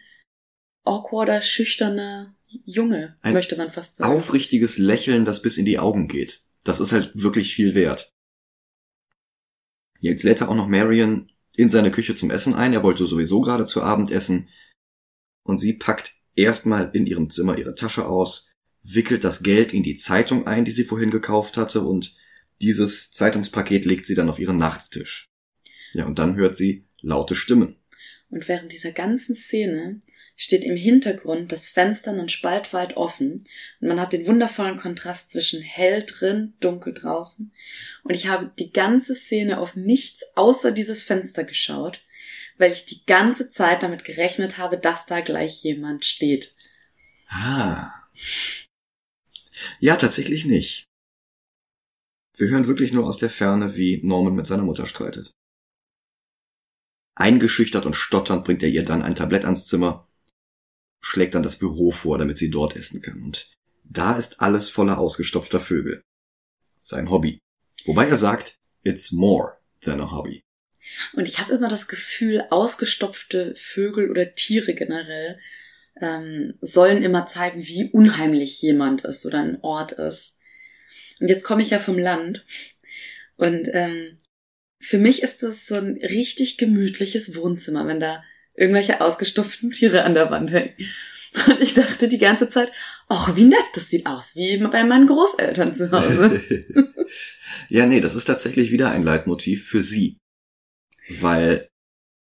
[0.85, 4.17] awkwarder, schüchterner Junge, Ein möchte man fast sagen.
[4.17, 6.45] Aufrichtiges Lächeln, das bis in die Augen geht.
[6.63, 8.13] Das ist halt wirklich viel wert.
[9.99, 12.71] Jetzt lädt er auch noch Marion in seine Küche zum Essen ein.
[12.71, 14.47] Er wollte sowieso gerade zu Abend essen.
[15.43, 19.97] Und sie packt erstmal in ihrem Zimmer ihre Tasche aus, wickelt das Geld in die
[19.97, 22.15] Zeitung ein, die sie vorhin gekauft hatte, und
[22.61, 25.29] dieses Zeitungspaket legt sie dann auf ihren Nachttisch.
[25.93, 27.77] Ja, und dann hört sie laute Stimmen.
[28.29, 29.99] Und während dieser ganzen Szene
[30.35, 33.45] steht im Hintergrund das Fenster einen Spalt weit offen
[33.79, 37.53] und man hat den wundervollen Kontrast zwischen hell drin, dunkel draußen.
[38.03, 42.03] Und ich habe die ganze Szene auf nichts außer dieses Fenster geschaut,
[42.57, 46.53] weil ich die ganze Zeit damit gerechnet habe, dass da gleich jemand steht.
[47.29, 47.91] Ah.
[49.79, 50.86] Ja, tatsächlich nicht.
[52.37, 55.33] Wir hören wirklich nur aus der Ferne, wie Norman mit seiner Mutter streitet.
[57.15, 60.07] Eingeschüchtert und stotternd bringt er ihr dann ein Tablett ans Zimmer,
[61.01, 63.23] schlägt dann das Büro vor, damit sie dort essen kann.
[63.23, 63.51] Und
[63.83, 66.03] da ist alles voller ausgestopfter Vögel.
[66.79, 67.39] Sein Hobby.
[67.85, 70.43] Wobei er sagt, it's more than a hobby.
[71.13, 75.39] Und ich habe immer das Gefühl, ausgestopfte Vögel oder Tiere generell
[75.99, 80.36] ähm, sollen immer zeigen, wie unheimlich jemand ist oder ein Ort ist.
[81.19, 82.45] Und jetzt komme ich ja vom Land
[83.37, 84.17] und ähm,
[84.79, 90.13] für mich ist das so ein richtig gemütliches Wohnzimmer, wenn da irgendwelche ausgestopften Tiere an
[90.13, 90.73] der Wand hängen.
[91.47, 92.71] Und ich dachte die ganze Zeit,
[93.07, 96.41] ach, wie nett, das sieht aus, wie bei meinen Großeltern zu Hause.
[97.69, 100.17] ja, nee, das ist tatsächlich wieder ein Leitmotiv für sie.
[101.19, 101.67] Weil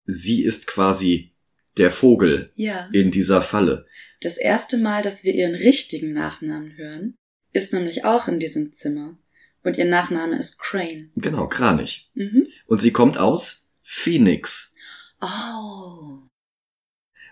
[0.06, 1.34] sie ist quasi
[1.78, 2.89] der Vogel ja.
[2.92, 3.86] in dieser Falle.
[4.22, 7.15] Das erste Mal, dass wir ihren richtigen Nachnamen hören,
[7.52, 9.18] ist nämlich auch in diesem Zimmer.
[9.64, 11.12] Und ihr Nachname ist Crane.
[11.16, 12.10] Genau, Kranich.
[12.14, 12.48] Mhm.
[12.68, 14.74] Und sie kommt aus Phoenix.
[15.22, 16.20] Oh.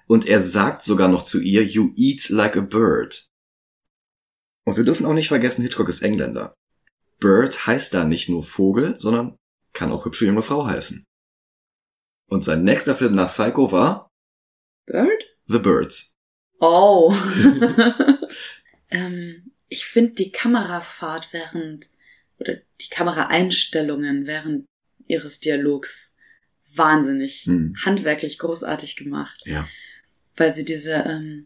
[0.07, 3.29] Und er sagt sogar noch zu ihr, you eat like a bird.
[4.65, 6.53] Und wir dürfen auch nicht vergessen, Hitchcock ist Engländer.
[7.19, 9.37] Bird heißt da nicht nur Vogel, sondern
[9.73, 11.05] kann auch hübsche junge Frau heißen.
[12.29, 14.09] Und sein nächster Film nach Psycho war
[14.85, 15.23] Bird?
[15.45, 16.15] The Birds.
[16.59, 17.13] Oh.
[18.89, 21.87] ähm, ich finde die Kamerafahrt während
[22.39, 24.65] oder die Kameraeinstellungen während
[25.07, 26.15] ihres Dialogs
[26.73, 27.75] wahnsinnig Hm.
[27.83, 29.67] handwerklich großartig gemacht, Ja.
[30.35, 31.45] weil sie diese ähm,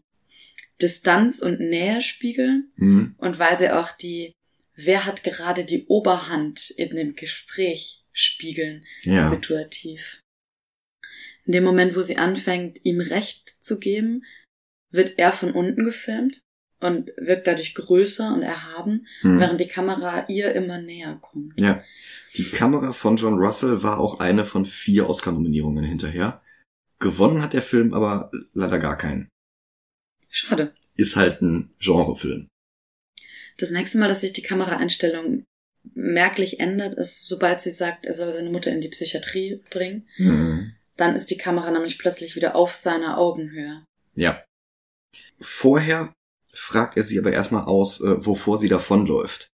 [0.80, 3.14] Distanz und Nähe spiegeln Hm.
[3.18, 4.32] und weil sie auch die
[4.74, 9.28] Wer hat gerade die Oberhand in dem Gespräch spiegeln, Ja.
[9.28, 10.20] situativ.
[11.44, 14.24] In dem Moment, wo sie anfängt, ihm Recht zu geben,
[14.90, 16.40] wird er von unten gefilmt
[16.82, 19.38] und wirkt dadurch größer und erhaben, Hm.
[19.40, 21.54] während die Kamera ihr immer näher kommt.
[21.58, 21.82] Ja.
[22.36, 26.42] Die Kamera von John Russell war auch eine von vier Oscar-Nominierungen hinterher.
[26.98, 29.28] Gewonnen hat der Film aber leider gar keinen.
[30.30, 30.72] Schade.
[30.96, 32.48] Ist halt ein Genrefilm.
[33.58, 35.44] Das nächste Mal, dass sich die Kameraeinstellung
[35.94, 40.08] merklich ändert, ist, sobald sie sagt, er soll seine Mutter in die Psychiatrie bringen.
[40.16, 40.72] Hm.
[40.96, 43.84] Dann ist die Kamera nämlich plötzlich wieder auf seiner Augenhöhe.
[44.14, 44.42] Ja.
[45.40, 46.12] Vorher
[46.52, 49.48] fragt er sie aber erstmal aus, äh, wovor sie davonläuft.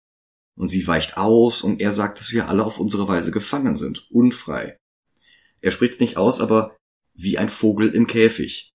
[0.55, 4.09] Und sie weicht aus und er sagt, dass wir alle auf unsere Weise gefangen sind,
[4.09, 4.77] unfrei.
[5.61, 6.75] Er spricht's nicht aus, aber
[7.13, 8.71] wie ein Vogel im Käfig.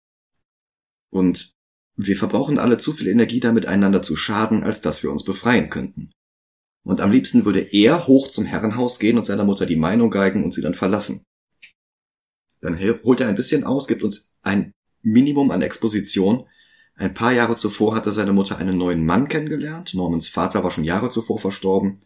[1.11, 1.53] Und
[1.97, 5.71] wir verbrauchen alle zu viel Energie damit, einander zu schaden, als dass wir uns befreien
[5.71, 6.13] könnten.
[6.85, 10.43] Und am liebsten würde er hoch zum Herrenhaus gehen und seiner Mutter die Meinung geigen
[10.43, 11.25] und sie dann verlassen.
[12.61, 16.49] Dann holt er ein bisschen aus, gibt uns ein Minimum an Exposition.
[17.03, 19.93] Ein paar Jahre zuvor hatte seine Mutter einen neuen Mann kennengelernt.
[19.93, 22.05] Normans Vater war schon Jahre zuvor verstorben.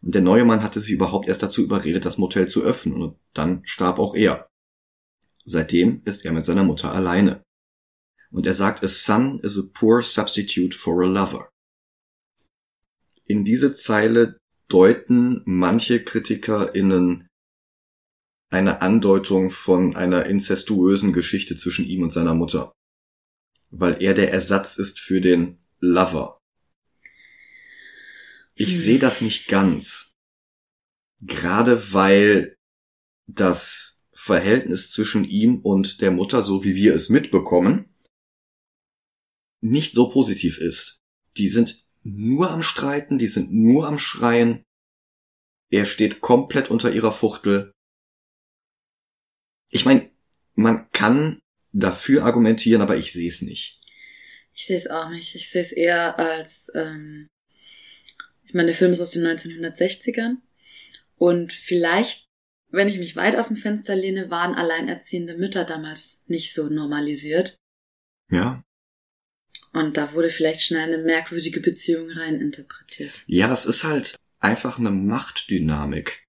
[0.00, 3.02] Und der neue Mann hatte sie überhaupt erst dazu überredet, das Motel zu öffnen.
[3.02, 4.48] Und dann starb auch er.
[5.44, 7.42] Seitdem ist er mit seiner Mutter alleine.
[8.30, 11.50] Und er sagt, a son is a poor substitute for a lover.
[13.26, 17.28] In diese Zeile deuten manche KritikerInnen
[18.48, 22.72] eine Andeutung von einer inzestuösen Geschichte zwischen ihm und seiner Mutter.
[23.70, 26.40] Weil er der Ersatz ist für den Lover.
[28.54, 28.78] Ich Hm.
[28.78, 30.14] sehe das nicht ganz.
[31.20, 32.56] Gerade weil
[33.26, 37.94] das Verhältnis zwischen ihm und der Mutter, so wie wir es mitbekommen,
[39.60, 41.00] nicht so positiv ist.
[41.36, 44.64] Die sind nur am Streiten, die sind nur am Schreien.
[45.70, 47.72] Er steht komplett unter ihrer Fuchtel.
[49.70, 50.10] Ich meine,
[50.54, 51.40] man kann
[51.72, 53.80] dafür argumentieren, aber ich sehe es nicht.
[54.54, 55.34] Ich sehe es auch nicht.
[55.34, 57.28] Ich sehe es eher als, ähm,
[58.44, 60.36] ich meine, der Film ist aus den 1960ern
[61.16, 62.26] und vielleicht,
[62.70, 67.56] wenn ich mich weit aus dem Fenster lehne, waren alleinerziehende Mütter damals nicht so normalisiert.
[68.30, 68.62] Ja.
[69.72, 73.22] Und da wurde vielleicht schnell eine merkwürdige Beziehung reininterpretiert.
[73.26, 76.24] Ja, das ist halt einfach eine Machtdynamik.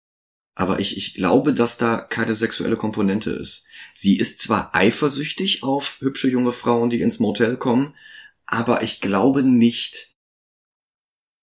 [0.60, 3.64] Aber ich, ich glaube, dass da keine sexuelle Komponente ist.
[3.94, 7.96] Sie ist zwar eifersüchtig auf hübsche junge Frauen, die ins Motel kommen,
[8.46, 10.18] aber ich glaube nicht,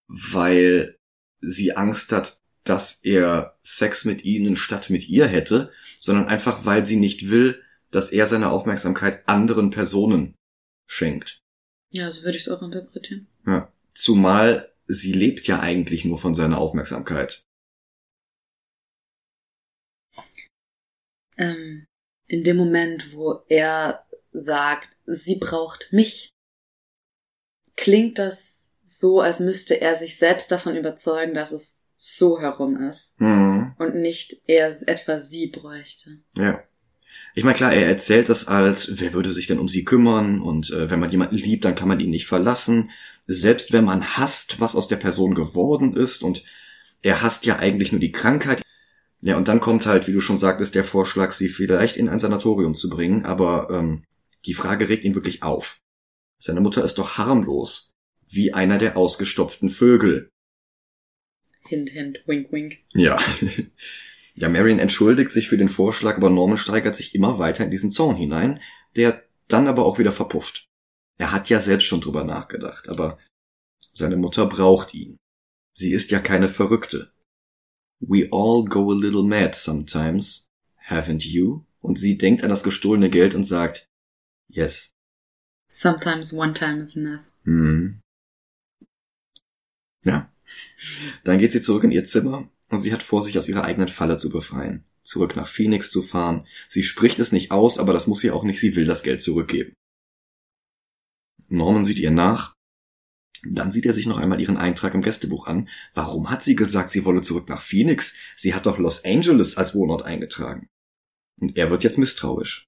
[0.06, 0.98] weil
[1.40, 6.84] sie Angst hat, dass er Sex mit ihnen statt mit ihr hätte, sondern einfach, weil
[6.84, 10.34] sie nicht will, dass er seine Aufmerksamkeit anderen Personen
[10.86, 11.40] schenkt.
[11.90, 13.28] Ja, so würde ich es auch interpretieren.
[13.46, 13.72] Ja.
[13.94, 17.45] Zumal sie lebt ja eigentlich nur von seiner Aufmerksamkeit.
[21.36, 21.86] Ähm,
[22.26, 26.30] in dem Moment, wo er sagt, sie braucht mich,
[27.76, 33.20] klingt das so, als müsste er sich selbst davon überzeugen, dass es so herum ist
[33.20, 33.74] Mhm.
[33.78, 36.18] und nicht er etwa sie bräuchte.
[36.36, 36.62] Ja.
[37.34, 40.70] Ich meine, klar, er erzählt das als, wer würde sich denn um sie kümmern und
[40.70, 42.90] äh, wenn man jemanden liebt, dann kann man ihn nicht verlassen.
[43.26, 46.44] Selbst wenn man hasst, was aus der Person geworden ist und
[47.02, 48.62] er hasst ja eigentlich nur die Krankheit.
[49.26, 52.20] Ja, und dann kommt halt, wie du schon sagtest, der Vorschlag, sie vielleicht in ein
[52.20, 54.04] Sanatorium zu bringen, aber ähm,
[54.44, 55.80] die Frage regt ihn wirklich auf.
[56.40, 57.92] Seine Mutter ist doch harmlos,
[58.28, 60.30] wie einer der ausgestopften Vögel.
[61.66, 62.78] Hint, hint, wink, wink.
[62.94, 63.18] Ja.
[64.38, 67.90] Ja, Marion entschuldigt sich für den Vorschlag, aber Norman steigert sich immer weiter in diesen
[67.90, 68.60] Zorn hinein,
[68.94, 70.68] der dann aber auch wieder verpufft.
[71.16, 73.18] Er hat ja selbst schon drüber nachgedacht, aber
[73.94, 75.16] seine Mutter braucht ihn.
[75.72, 77.14] Sie ist ja keine Verrückte.
[78.00, 80.50] We all go a little mad sometimes,
[80.88, 81.64] haven't you?
[81.80, 83.88] Und sie denkt an das gestohlene Geld und sagt,
[84.48, 84.92] yes.
[85.68, 87.24] Sometimes one time is enough.
[87.44, 88.00] Hm.
[90.02, 90.32] Ja.
[91.24, 93.88] Dann geht sie zurück in ihr Zimmer und sie hat vor, sich aus ihrer eigenen
[93.88, 94.84] Falle zu befreien.
[95.02, 96.46] Zurück nach Phoenix zu fahren.
[96.68, 98.60] Sie spricht es nicht aus, aber das muss sie auch nicht.
[98.60, 99.74] Sie will das Geld zurückgeben.
[101.48, 102.55] Norman sieht ihr nach.
[103.44, 105.68] Dann sieht er sich noch einmal ihren Eintrag im Gästebuch an.
[105.94, 108.14] Warum hat sie gesagt, sie wolle zurück nach Phoenix?
[108.36, 110.68] Sie hat doch Los Angeles als Wohnort eingetragen.
[111.40, 112.66] Und er wird jetzt misstrauisch.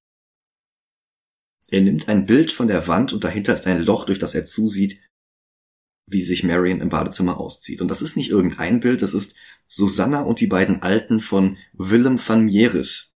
[1.69, 4.47] Er nimmt ein Bild von der Wand und dahinter ist ein Loch, durch das er
[4.47, 5.01] zusieht,
[6.07, 7.81] wie sich Marion im Badezimmer auszieht.
[7.81, 12.19] Und das ist nicht irgendein Bild, das ist Susanna und die beiden Alten von Willem
[12.19, 13.15] van Mieris.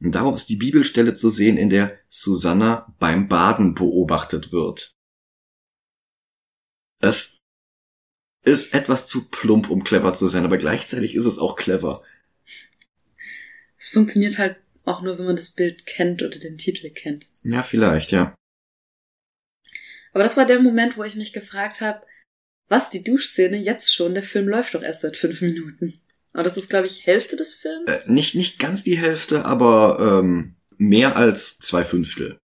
[0.00, 4.96] Und darauf ist die Bibelstelle zu sehen, in der Susanna beim Baden beobachtet wird.
[7.00, 7.38] Es
[8.42, 12.02] ist etwas zu plump, um clever zu sein, aber gleichzeitig ist es auch clever.
[13.76, 17.26] Es funktioniert halt auch nur, wenn man das Bild kennt oder den Titel kennt.
[17.42, 18.34] Ja, vielleicht, ja.
[20.12, 22.02] Aber das war der Moment, wo ich mich gefragt habe,
[22.68, 26.00] was die Duschszene jetzt schon, der Film läuft doch erst seit fünf Minuten.
[26.32, 27.90] Aber das ist, glaube ich, Hälfte des Films.
[27.90, 32.38] Äh, nicht, nicht ganz die Hälfte, aber ähm, mehr als zwei Fünftel.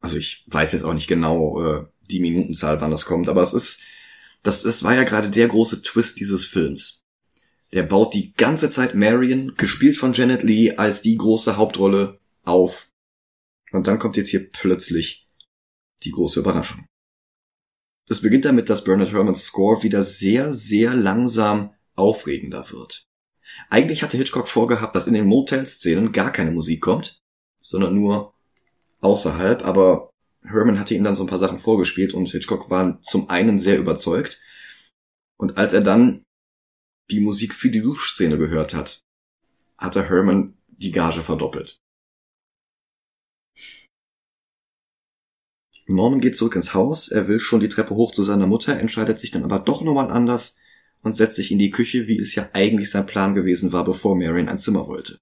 [0.00, 3.52] Also ich weiß jetzt auch nicht genau äh, die Minutenzahl, wann das kommt, aber es
[3.52, 3.80] ist,
[4.42, 7.02] das, das war ja gerade der große Twist dieses Films.
[7.72, 12.88] Der baut die ganze Zeit Marion, gespielt von Janet Lee, als die große Hauptrolle auf.
[13.72, 15.28] Und dann kommt jetzt hier plötzlich
[16.02, 16.86] die große Überraschung.
[18.08, 23.06] Es beginnt damit, dass Bernard Herrmanns Score wieder sehr, sehr langsam aufregender wird.
[23.68, 27.20] Eigentlich hatte Hitchcock vorgehabt, dass in den Motel-Szenen gar keine Musik kommt,
[27.60, 28.34] sondern nur
[29.00, 30.09] außerhalb, aber
[30.42, 33.78] Herman hatte ihm dann so ein paar Sachen vorgespielt und Hitchcock war zum einen sehr
[33.78, 34.40] überzeugt.
[35.38, 36.22] Und als er dann
[37.10, 39.02] die Musik für die Duschszene gehört hat,
[39.76, 41.80] hatte Herman die Gage verdoppelt.
[45.86, 49.18] Norman geht zurück ins Haus, er will schon die Treppe hoch zu seiner Mutter, entscheidet
[49.18, 50.56] sich dann aber doch nochmal anders
[51.02, 54.16] und setzt sich in die Küche, wie es ja eigentlich sein Plan gewesen war, bevor
[54.16, 55.18] Marion ein Zimmer wollte.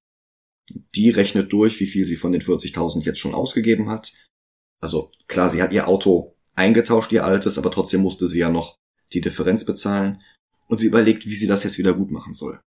[0.94, 4.12] Die rechnet durch, wie viel sie von den 40.000 jetzt schon ausgegeben hat.
[4.80, 8.76] Also klar, sie hat ihr Auto eingetauscht, ihr altes, aber trotzdem musste sie ja noch
[9.12, 10.22] die Differenz bezahlen
[10.66, 12.60] und sie überlegt, wie sie das jetzt wieder gut machen soll.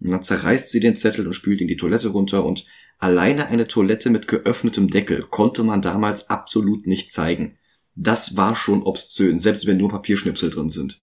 [0.00, 2.66] Und dann zerreißt sie den Zettel und spült in die Toilette runter und
[2.98, 7.58] alleine eine Toilette mit geöffnetem Deckel konnte man damals absolut nicht zeigen.
[7.94, 11.00] Das war schon obszön, selbst wenn nur Papierschnipsel drin sind.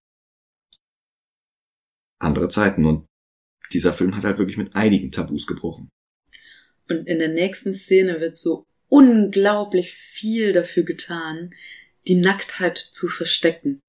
[2.19, 3.05] Andere Zeiten und
[3.73, 5.89] dieser Film hat halt wirklich mit einigen Tabus gebrochen.
[6.87, 11.53] Und in der nächsten Szene wird so unglaublich viel dafür getan,
[12.07, 13.79] die Nacktheit zu verstecken.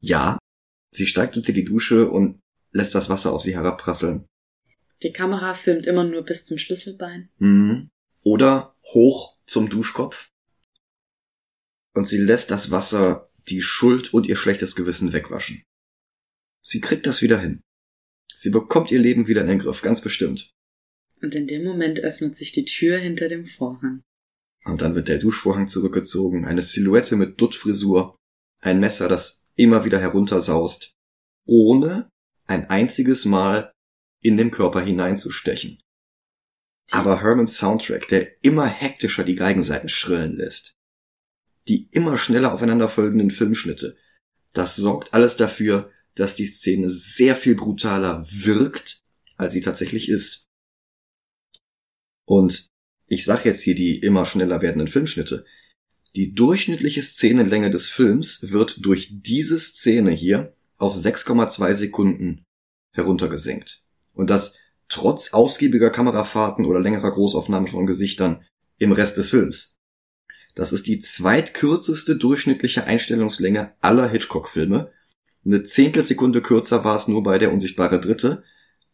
[0.00, 0.38] Ja,
[0.92, 2.40] sie steigt unter die Dusche und
[2.72, 4.26] lässt das Wasser auf sie herabprasseln.
[5.02, 7.28] Die Kamera filmt immer nur bis zum Schlüsselbein.
[7.38, 7.88] Mhm.
[8.22, 10.28] Oder hoch zum Duschkopf.
[11.94, 15.62] Und sie lässt das Wasser die Schuld und ihr schlechtes Gewissen wegwaschen.
[16.62, 17.62] Sie kriegt das wieder hin.
[18.34, 20.52] Sie bekommt ihr Leben wieder in den Griff, ganz bestimmt.
[21.26, 24.04] Und in dem Moment öffnet sich die Tür hinter dem Vorhang.
[24.64, 28.14] Und dann wird der Duschvorhang zurückgezogen, eine Silhouette mit Duttfrisur,
[28.60, 30.92] ein Messer, das immer wieder heruntersaust,
[31.44, 32.08] ohne
[32.46, 33.72] ein einziges Mal
[34.22, 35.80] in den Körper hineinzustechen.
[36.92, 40.74] Aber Hermans Soundtrack, der immer hektischer die Geigenseiten schrillen lässt,
[41.66, 43.96] die immer schneller aufeinanderfolgenden Filmschnitte,
[44.52, 49.02] das sorgt alles dafür, dass die Szene sehr viel brutaler wirkt,
[49.36, 50.45] als sie tatsächlich ist.
[52.26, 52.68] Und
[53.06, 55.46] ich sag jetzt hier die immer schneller werdenden Filmschnitte.
[56.14, 62.44] Die durchschnittliche Szenenlänge des Films wird durch diese Szene hier auf 6,2 Sekunden
[62.92, 63.82] heruntergesenkt.
[64.12, 64.56] Und das
[64.88, 68.44] trotz ausgiebiger Kamerafahrten oder längerer Großaufnahmen von Gesichtern
[68.78, 69.78] im Rest des Films.
[70.54, 74.90] Das ist die zweitkürzeste durchschnittliche Einstellungslänge aller Hitchcock-Filme.
[75.44, 78.42] Eine Zehntelsekunde kürzer war es nur bei der unsichtbare Dritte,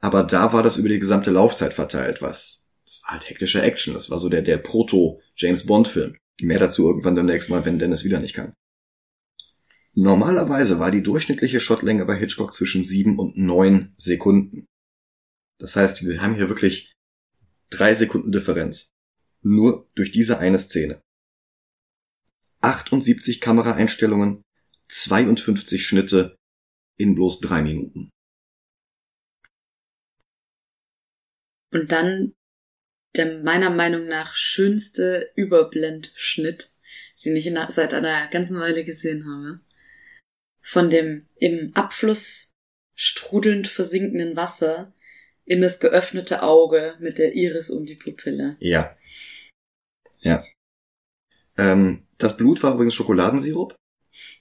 [0.00, 2.61] aber da war das über die gesamte Laufzeit verteilt, was
[3.04, 3.94] halt hektische Action.
[3.94, 6.16] Das war so der, der Proto-James Bond-Film.
[6.40, 8.54] Mehr dazu irgendwann demnächst mal, wenn Dennis wieder nicht kann.
[9.94, 14.66] Normalerweise war die durchschnittliche Shotlänge bei Hitchcock zwischen sieben und neun Sekunden.
[15.58, 16.94] Das heißt, wir haben hier wirklich
[17.70, 18.90] drei Sekunden Differenz.
[19.42, 21.02] Nur durch diese eine Szene.
[22.60, 24.42] 78 Kameraeinstellungen,
[24.88, 26.36] 52 Schnitte
[26.96, 28.10] in bloß drei Minuten.
[31.72, 32.34] Und dann
[33.16, 36.70] der meiner Meinung nach schönste Überblendschnitt,
[37.24, 39.60] den ich seit einer ganzen Weile gesehen habe.
[40.60, 42.52] Von dem im Abfluss
[42.94, 44.94] strudelnd versinkenden Wasser
[45.44, 48.56] in das geöffnete Auge mit der Iris um die Pupille.
[48.60, 48.96] Ja.
[50.20, 50.44] Ja.
[51.58, 53.74] Ähm, das Blut war übrigens Schokoladensirup.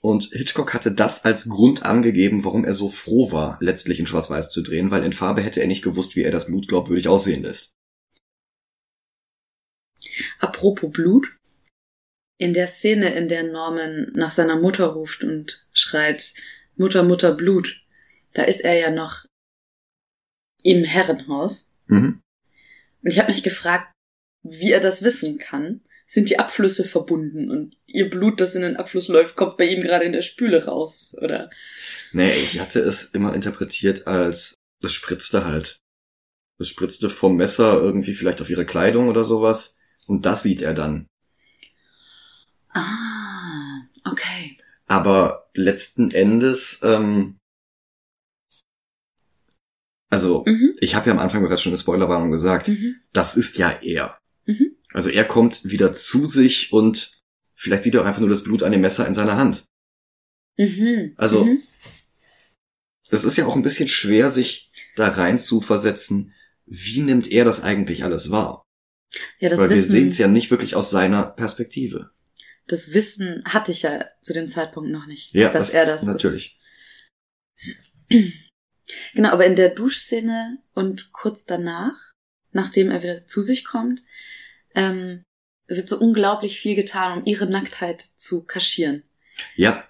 [0.00, 4.50] Und Hitchcock hatte das als Grund angegeben, warum er so froh war, letztlich in Schwarz-Weiß
[4.50, 7.42] zu drehen, weil in Farbe hätte er nicht gewusst, wie er das Blut glaubwürdig aussehen
[7.42, 7.72] lässt.
[10.38, 11.26] Apropos Blut.
[12.38, 16.34] In der Szene, in der Norman nach seiner Mutter ruft und schreit,
[16.76, 17.82] Mutter, Mutter, Blut,
[18.32, 19.26] da ist er ja noch
[20.62, 21.74] im Herrenhaus.
[21.86, 22.20] Mhm.
[23.02, 23.92] Und ich habe mich gefragt,
[24.42, 25.82] wie er das wissen kann.
[26.06, 29.80] Sind die Abflüsse verbunden und ihr Blut, das in den Abfluss läuft, kommt bei ihm
[29.80, 31.48] gerade in der Spüle raus, oder?
[32.12, 35.78] Nee, ich hatte es immer interpretiert als, das spritzte halt.
[36.58, 39.78] Das spritzte vom Messer irgendwie vielleicht auf ihre Kleidung oder sowas.
[40.06, 41.06] Und das sieht er dann.
[42.70, 44.58] Ah, okay.
[44.86, 47.38] Aber letzten Endes, ähm,
[50.10, 50.74] also Mhm.
[50.80, 52.96] ich habe ja am Anfang bereits schon eine Spoilerwarnung gesagt, Mhm.
[53.12, 54.18] das ist ja er.
[54.46, 54.76] Mhm.
[54.92, 57.18] Also er kommt wieder zu sich und
[57.54, 59.64] vielleicht sieht er auch einfach nur das Blut an dem Messer in seiner Hand.
[60.58, 61.14] Mhm.
[61.16, 61.62] Also- Mhm.
[63.10, 66.32] Es ist ja auch ein bisschen schwer, sich da rein zu versetzen,
[66.64, 68.61] wie nimmt er das eigentlich alles wahr?
[69.38, 72.10] Ja, das Weil wir sehen Wissen, es ja nicht wirklich aus seiner Perspektive.
[72.66, 75.34] das Wissen hatte ich ja zu dem Zeitpunkt noch nicht.
[75.34, 76.58] Ja, dass das, er das natürlich.
[78.08, 78.32] Ist.
[79.14, 82.12] Genau, aber in der Duschszene und kurz danach,
[82.50, 84.02] nachdem er wieder zu sich kommt,
[84.74, 85.22] ähm,
[85.66, 89.04] wird so unglaublich viel getan, um ihre Nacktheit zu kaschieren.
[89.56, 89.88] Ja.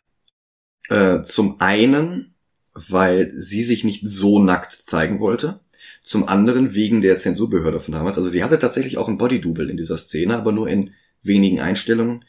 [0.88, 2.34] Äh, zum einen,
[2.74, 5.60] weil sie sich nicht so nackt zeigen wollte.
[6.02, 8.16] Zum anderen wegen der Zensurbehörde von damals.
[8.16, 12.24] Also sie hatte tatsächlich auch ein Bodydouble in dieser Szene, aber nur in wenigen Einstellungen.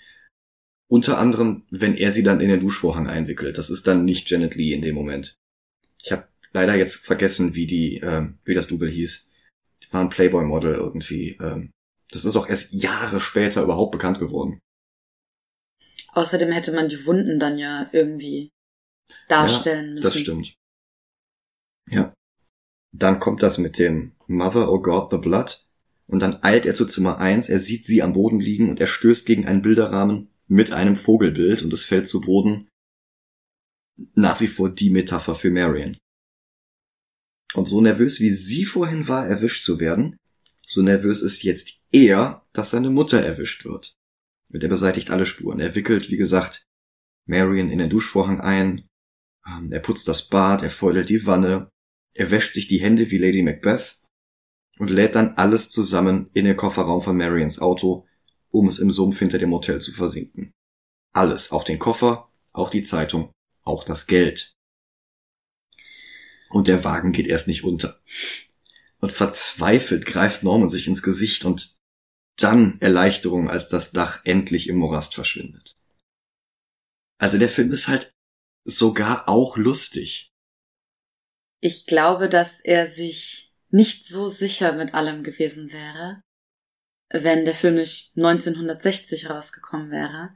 [0.87, 3.57] Unter anderem, wenn er sie dann in den Duschvorhang einwickelt.
[3.57, 5.35] Das ist dann nicht Janet Lee in dem Moment.
[6.03, 9.27] Ich habe leider jetzt vergessen, wie die, ähm, wie das Double hieß.
[9.81, 11.37] Die war ein Playboy-Model irgendwie.
[11.41, 11.71] Ähm,
[12.11, 14.59] das ist auch erst Jahre später überhaupt bekannt geworden.
[16.13, 18.51] Außerdem hätte man die Wunden dann ja irgendwie
[19.27, 20.03] darstellen müssen.
[20.03, 20.53] Das stimmt.
[21.89, 22.13] Ja.
[22.93, 25.65] Dann kommt das mit dem Mother, oh God, the Blood.
[26.05, 28.87] Und dann eilt er zu Zimmer 1, er sieht sie am Boden liegen und er
[28.87, 32.67] stößt gegen einen Bilderrahmen mit einem Vogelbild und es fällt zu Boden.
[34.13, 35.97] Nach wie vor die Metapher für Marion.
[37.55, 40.17] Und so nervös wie sie vorhin war, erwischt zu werden,
[40.65, 43.93] so nervös ist jetzt er, dass seine Mutter erwischt wird.
[44.51, 45.59] Und er beseitigt alle Spuren.
[45.59, 46.63] Er wickelt, wie gesagt,
[47.25, 48.87] Marion in den Duschvorhang ein,
[49.47, 51.69] ähm, Er putzt das Bad, er fäudelt die Wanne,
[52.13, 53.97] er wäscht sich die Hände wie Lady Macbeth
[54.77, 58.07] und lädt dann alles zusammen in den Kofferraum von Marions Auto,
[58.49, 60.53] um es im Sumpf hinter dem Hotel zu versinken.
[61.13, 63.31] Alles, auch den Koffer, auch die Zeitung,
[63.63, 64.53] auch das Geld.
[66.49, 67.99] Und der Wagen geht erst nicht unter.
[68.99, 71.75] Und verzweifelt greift Norman sich ins Gesicht und
[72.37, 75.75] dann Erleichterung, als das Dach endlich im Morast verschwindet.
[77.17, 78.13] Also der Film ist halt
[78.65, 80.32] sogar auch lustig.
[81.63, 86.21] Ich glaube, dass er sich nicht so sicher mit allem gewesen wäre,
[87.09, 90.35] wenn der Film nicht 1960 rausgekommen wäre.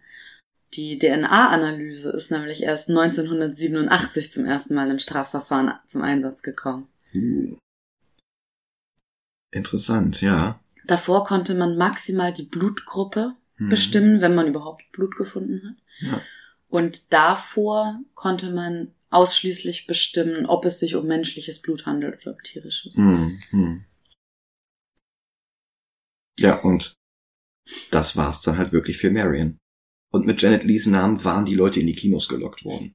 [0.73, 6.87] Die DNA-Analyse ist nämlich erst 1987 zum ersten Mal im Strafverfahren zum Einsatz gekommen.
[7.13, 7.57] Uh.
[9.51, 10.61] Interessant, ja.
[10.85, 13.69] Davor konnte man maximal die Blutgruppe Hm.
[13.69, 16.11] bestimmen, wenn man überhaupt Blut gefunden hat.
[16.11, 16.21] Ja.
[16.69, 22.43] Und davor konnte man ausschließlich bestimmen, ob es sich um menschliches Blut handelt oder um
[22.43, 22.95] tierisches.
[22.95, 23.85] Hm, hm.
[26.39, 26.93] Ja, und
[27.91, 29.57] das war's dann halt wirklich für Marion.
[30.11, 32.93] Und mit Janet Lees Namen waren die Leute in die Kinos gelockt worden.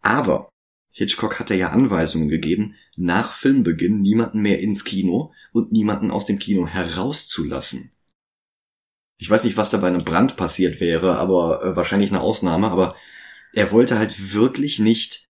[0.00, 0.48] Aber
[0.92, 6.38] Hitchcock hatte ja Anweisungen gegeben, nach Filmbeginn niemanden mehr ins Kino und niemanden aus dem
[6.38, 7.92] Kino herauszulassen.
[9.18, 12.70] Ich weiß nicht, was da bei einem Brand passiert wäre, aber äh, wahrscheinlich eine Ausnahme,
[12.70, 12.96] aber
[13.52, 15.28] er wollte halt wirklich nicht,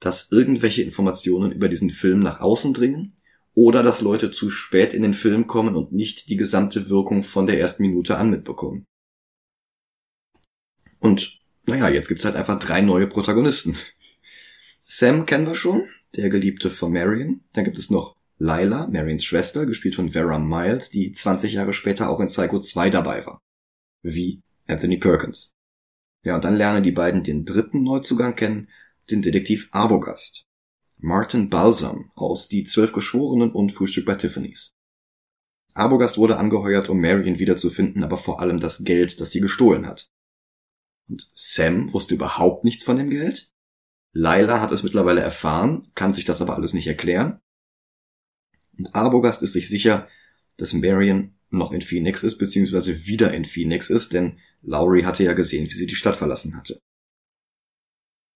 [0.00, 3.16] dass irgendwelche Informationen über diesen Film nach außen dringen
[3.54, 7.46] oder dass Leute zu spät in den Film kommen und nicht die gesamte Wirkung von
[7.46, 8.84] der ersten Minute an mitbekommen.
[10.98, 13.76] Und naja, jetzt gibt's halt einfach drei neue Protagonisten.
[14.86, 17.44] Sam kennen wir schon, der Geliebte von Marion.
[17.52, 22.10] Dann gibt es noch Lila, Marions Schwester, gespielt von Vera Miles, die 20 Jahre später
[22.10, 23.38] auch in Psycho 2 dabei war.
[24.02, 25.53] Wie Anthony Perkins.
[26.24, 28.68] Ja, und dann lernen die beiden den dritten Neuzugang kennen,
[29.10, 30.46] den Detektiv Arbogast.
[30.96, 34.72] Martin Balsam aus Die Zwölf Geschworenen und Frühstück bei Tiffany's.
[35.74, 40.08] Arbogast wurde angeheuert, um Marion wiederzufinden, aber vor allem das Geld, das sie gestohlen hat.
[41.08, 43.52] Und Sam wusste überhaupt nichts von dem Geld.
[44.12, 47.40] Lila hat es mittlerweile erfahren, kann sich das aber alles nicht erklären.
[48.78, 50.08] Und Arbogast ist sich sicher,
[50.56, 55.34] dass Marion noch in Phoenix ist, beziehungsweise wieder in Phoenix ist, denn Lowry hatte ja
[55.34, 56.78] gesehen, wie sie die Stadt verlassen hatte.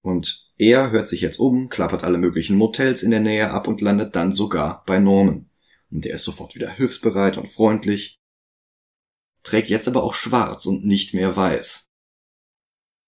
[0.03, 3.81] Und er hört sich jetzt um, klappert alle möglichen Motels in der Nähe ab und
[3.81, 5.51] landet dann sogar bei Norman.
[5.91, 8.19] Und der ist sofort wieder hilfsbereit und freundlich,
[9.43, 11.87] trägt jetzt aber auch schwarz und nicht mehr weiß.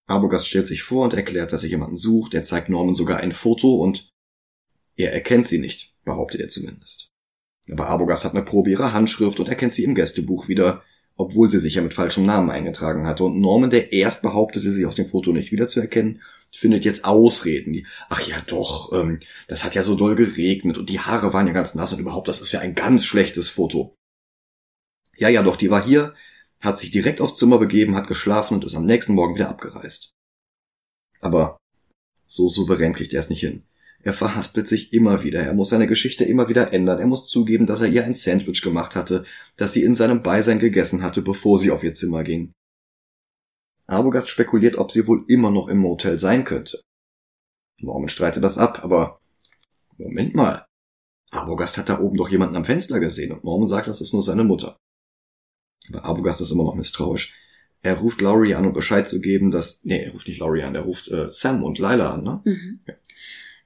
[0.07, 3.31] Arbogast stellt sich vor und erklärt, dass er jemanden sucht, er zeigt Norman sogar ein
[3.31, 4.11] Foto und
[4.95, 7.11] er erkennt sie nicht, behauptet er zumindest.
[7.69, 10.83] Aber Arbogast hat eine Probe ihrer Handschrift und erkennt sie im Gästebuch wieder,
[11.21, 13.23] obwohl sie sich ja mit falschem Namen eingetragen hatte.
[13.23, 17.73] Und Norman, der erst behauptete, sie auf dem Foto nicht wiederzuerkennen, findet jetzt Ausreden.
[17.73, 21.47] Die, ach ja doch, ähm, das hat ja so doll geregnet und die Haare waren
[21.47, 23.95] ja ganz nass und überhaupt, das ist ja ein ganz schlechtes Foto.
[25.15, 26.15] Ja, ja, doch, die war hier,
[26.59, 30.11] hat sich direkt aufs Zimmer begeben, hat geschlafen und ist am nächsten Morgen wieder abgereist.
[31.19, 31.57] Aber
[32.25, 33.63] so souverän kriegt er es nicht hin.
[34.03, 37.67] Er verhaspelt sich immer wieder, er muss seine Geschichte immer wieder ändern, er muss zugeben,
[37.67, 39.25] dass er ihr ein Sandwich gemacht hatte,
[39.57, 42.51] das sie in seinem Beisein gegessen hatte, bevor sie auf ihr Zimmer ging.
[43.85, 46.81] Arbogast spekuliert, ob sie wohl immer noch im Motel sein könnte.
[47.79, 49.19] Norman streitet das ab, aber
[49.97, 50.65] Moment mal.
[51.29, 54.23] Arbogast hat da oben doch jemanden am Fenster gesehen und Norman sagt, das ist nur
[54.23, 54.77] seine Mutter.
[55.89, 57.33] Aber Arbogast ist immer noch misstrauisch.
[57.83, 59.83] Er ruft Laurie an, um Bescheid zu geben, dass.
[59.83, 62.41] Nee, er ruft nicht Laurie an, er ruft äh, Sam und Lila an, ne?
[62.45, 62.79] Mhm.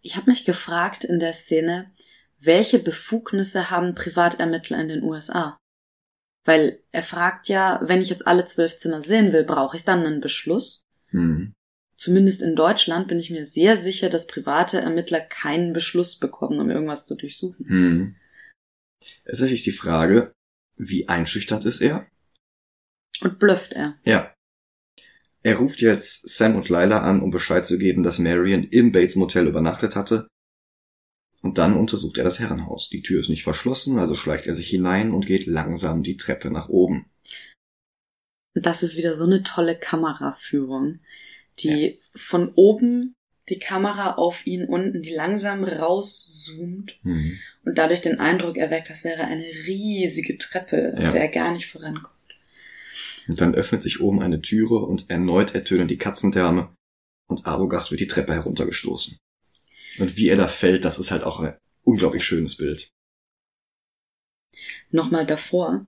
[0.06, 1.92] Ich habe mich gefragt in der Szene,
[2.38, 5.58] welche Befugnisse haben Privatermittler in den USA?
[6.46, 10.06] Weil er fragt ja, wenn ich jetzt alle zwölf Zimmer sehen will, brauche ich dann
[10.06, 10.84] einen Beschluss?
[11.08, 11.54] Hm.
[11.98, 16.70] Zumindest in Deutschland bin ich mir sehr sicher, dass private Ermittler keinen Beschluss bekommen, um
[16.70, 17.68] irgendwas zu durchsuchen.
[17.68, 18.16] Hm.
[19.24, 20.34] Es ist natürlich die Frage,
[20.76, 22.06] wie einschüchternd ist er?
[23.22, 23.98] Und blufft er.
[24.06, 24.35] Ja.
[25.46, 29.16] Er ruft jetzt Sam und Lila an, um Bescheid zu geben, dass Marion im Bates
[29.16, 30.28] Motel übernachtet hatte.
[31.44, 32.90] Und dann untersucht er das Herrenhaus.
[32.90, 36.50] Die Tür ist nicht verschlossen, also schleicht er sich hinein und geht langsam die Treppe
[36.50, 37.06] nach oben.
[38.56, 41.00] Das ist wieder so eine tolle Kameraführung,
[41.60, 43.14] die von oben
[43.48, 47.38] die Kamera auf ihn unten, die langsam rauszoomt Hm.
[47.66, 51.10] und dadurch den Eindruck erweckt, das wäre eine riesige Treppe, Ja.
[51.12, 52.15] der er gar nicht vorankommt.
[53.28, 56.76] Und dann öffnet sich oben eine Türe und erneut ertönen die Katzendärme
[57.28, 59.18] und Arbogast wird die Treppe heruntergestoßen.
[60.00, 62.90] Und wie er da fällt, das ist halt auch ein unglaublich schönes Bild.
[64.92, 65.86] Nochmal davor.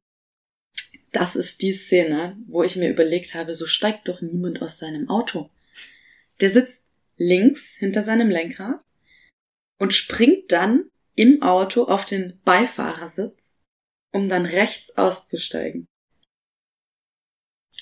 [1.11, 5.09] Das ist die Szene, wo ich mir überlegt habe, so steigt doch niemand aus seinem
[5.09, 5.49] Auto.
[6.41, 6.85] Der sitzt
[7.17, 8.83] links hinter seinem Lenkrad
[9.79, 13.63] und springt dann im Auto auf den Beifahrersitz,
[14.13, 15.87] um dann rechts auszusteigen.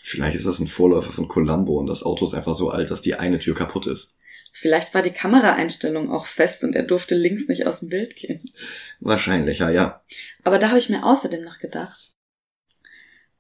[0.07, 3.01] Vielleicht ist das ein Vorläufer von Columbo und das Auto ist einfach so alt, dass
[3.01, 4.13] die eine Tür kaputt ist.
[4.53, 8.51] Vielleicht war die Kameraeinstellung auch fest und er durfte links nicht aus dem Bild gehen.
[8.99, 10.03] Wahrscheinlich, ja, ja.
[10.43, 12.13] Aber da habe ich mir außerdem noch gedacht,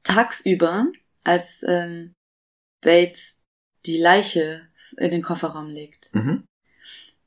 [0.03, 0.87] tagsüber,
[1.23, 2.13] als ähm,
[2.81, 3.43] Bates
[3.85, 6.45] die Leiche in den Kofferraum legt, Mhm.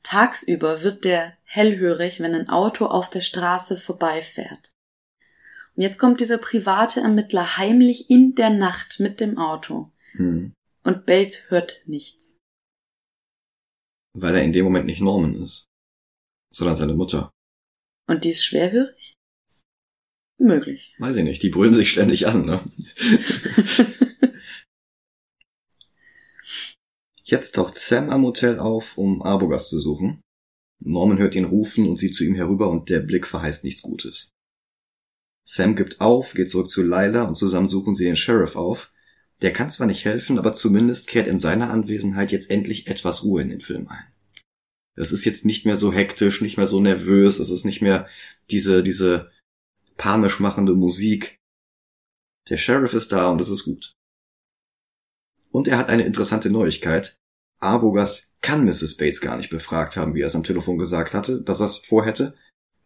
[0.03, 4.69] tagsüber wird der hellhörig, wenn ein Auto auf der Straße vorbeifährt.
[5.79, 10.51] Und jetzt kommt dieser private Ermittler heimlich in der Nacht mit dem Auto Hm.
[10.83, 12.37] und Bates hört nichts.
[14.13, 15.63] Weil er in dem Moment nicht Norman ist,
[16.53, 17.31] sondern seine Mutter.
[18.09, 19.13] Und die ist schwerhörig?
[20.37, 20.93] Möglich.
[20.99, 22.61] Weiß ich nicht, die brüllen sich ständig an, ne?
[27.23, 30.19] Jetzt taucht Sam am Hotel auf, um Arbogast zu suchen.
[30.83, 34.29] Norman hört ihn rufen und sieht zu ihm herüber und der Blick verheißt nichts Gutes.
[35.51, 38.93] Sam gibt auf, geht zurück zu Lila und zusammen suchen sie den Sheriff auf.
[39.41, 43.41] Der kann zwar nicht helfen, aber zumindest kehrt in seiner Anwesenheit jetzt endlich etwas Ruhe
[43.41, 44.13] in den Film ein.
[44.93, 48.07] Es ist jetzt nicht mehr so hektisch, nicht mehr so nervös, es ist nicht mehr
[48.51, 49.31] diese, diese
[49.97, 51.39] panisch machende Musik.
[52.49, 53.93] Der Sheriff ist da und es ist gut.
[55.49, 57.17] Und er hat eine interessante Neuigkeit.
[57.59, 58.97] Arbogast kann Mrs.
[58.97, 61.77] Bates gar nicht befragt haben, wie er es am Telefon gesagt hatte, dass er es
[61.77, 62.37] vorhätte,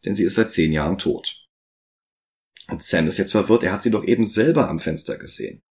[0.05, 1.42] denn sie ist seit zehn Jahren tot.
[2.69, 5.61] Und Sam ist jetzt verwirrt, er hat sie doch eben selber am Fenster gesehen.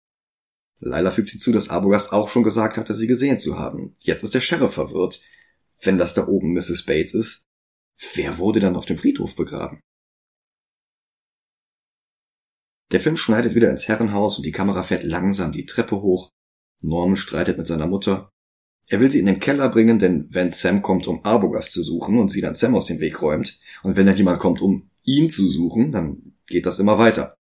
[0.79, 3.95] Lila fügt hinzu, dass Arbogast auch schon gesagt hatte, sie gesehen zu haben.
[3.99, 5.21] Jetzt ist der Sheriff verwirrt.
[5.81, 6.85] Wenn das da oben Mrs.
[6.85, 7.43] Bates ist,
[8.13, 9.81] wer wurde dann auf dem Friedhof begraben?
[12.91, 16.29] Der Film schneidet wieder ins Herrenhaus und die Kamera fährt langsam die Treppe hoch.
[16.81, 18.29] Norman streitet mit seiner Mutter.
[18.87, 22.19] Er will sie in den Keller bringen, denn wenn Sam kommt, um Arbogast zu suchen
[22.19, 25.31] und sie dann Sam aus dem Weg räumt, und wenn dann jemand kommt, um ihn
[25.31, 27.35] zu suchen, dann geht das immer weiter.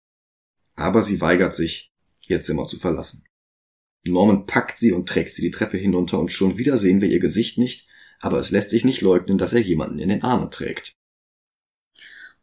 [0.75, 1.91] Aber sie weigert sich,
[2.27, 3.25] ihr Zimmer zu verlassen.
[4.07, 7.21] Norman packt sie und trägt sie die Treppe hinunter und schon wieder sehen wir ihr
[7.21, 7.89] Gesicht nicht,
[8.21, 10.93] aber es lässt sich nicht leugnen, dass er jemanden in den Armen trägt.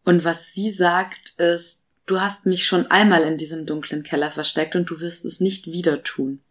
[0.03, 4.75] Und was sie sagt, ist, du hast mich schon einmal in diesem dunklen Keller versteckt
[4.75, 6.41] und du wirst es nicht wieder tun.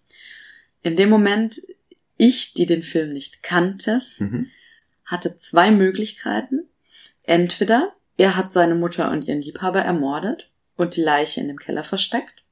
[0.82, 1.60] In dem Moment,
[2.16, 4.50] ich, die den Film nicht kannte, Mhm.
[5.04, 6.66] hatte zwei Möglichkeiten.
[7.22, 11.84] Entweder er hat seine Mutter und ihren Liebhaber ermordet und die Leiche in dem Keller
[11.84, 12.44] versteckt,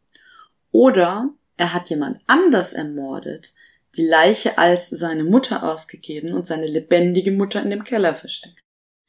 [0.71, 3.55] oder er hat jemand anders ermordet,
[3.97, 8.59] die Leiche als seine Mutter ausgegeben und seine lebendige Mutter in dem Keller versteckt.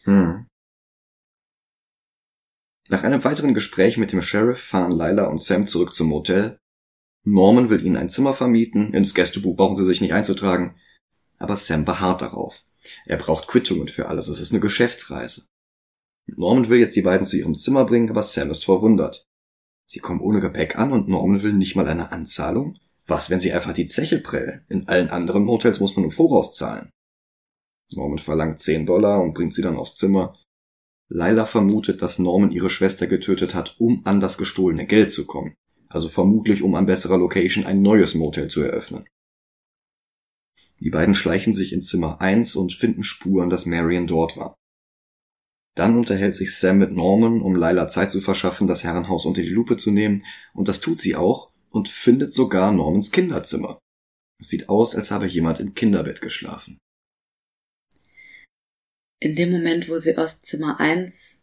[0.04, 0.48] Hm.
[2.90, 6.60] Nach einem weiteren Gespräch mit dem Sheriff fahren Lila und Sam zurück zum Motel.
[7.24, 10.78] Norman will ihnen ein Zimmer vermieten, ins Gästebuch brauchen sie sich nicht einzutragen,
[11.40, 12.66] aber Sam beharrt darauf.
[13.06, 15.48] Er braucht Quittungen für alles, es ist eine Geschäftsreise.
[16.28, 19.28] Norman will jetzt die beiden zu ihrem Zimmer bringen, aber Sam ist verwundert.
[19.86, 22.78] Sie kommen ohne Gepäck an und Norman will nicht mal eine Anzahlung?
[23.06, 24.66] Was, wenn sie einfach die Zeche prellen?
[24.70, 26.90] In allen anderen Motels muss man im Voraus zahlen.
[27.92, 30.40] Norman verlangt 10 Dollar und bringt sie dann aufs Zimmer.
[31.10, 35.54] Lila vermutet, dass Norman ihre Schwester getötet hat, um an das gestohlene Geld zu kommen.
[35.90, 39.06] Also vermutlich, um an besserer Location ein neues Motel zu eröffnen.
[40.80, 44.56] Die beiden schleichen sich in Zimmer 1 und finden Spuren, dass Marion dort war.
[45.76, 49.50] Dann unterhält sich Sam mit Norman, um Lila Zeit zu verschaffen, das Herrenhaus unter die
[49.50, 53.80] Lupe zu nehmen, und das tut sie auch und findet sogar Normans Kinderzimmer.
[54.40, 56.78] Es sieht aus, als habe jemand im Kinderbett geschlafen.
[59.20, 61.42] In dem Moment, wo sie aus Zimmer 1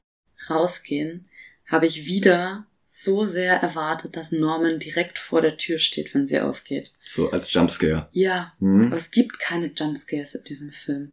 [0.48, 1.28] rausgehen,
[1.66, 6.40] habe ich wieder so sehr erwartet, dass Norman direkt vor der Tür steht, wenn sie
[6.40, 6.92] aufgeht.
[7.04, 8.08] So als Jumpscare.
[8.12, 8.86] Ja, Hm?
[8.88, 11.10] aber es gibt keine Jumpscares in diesem Film.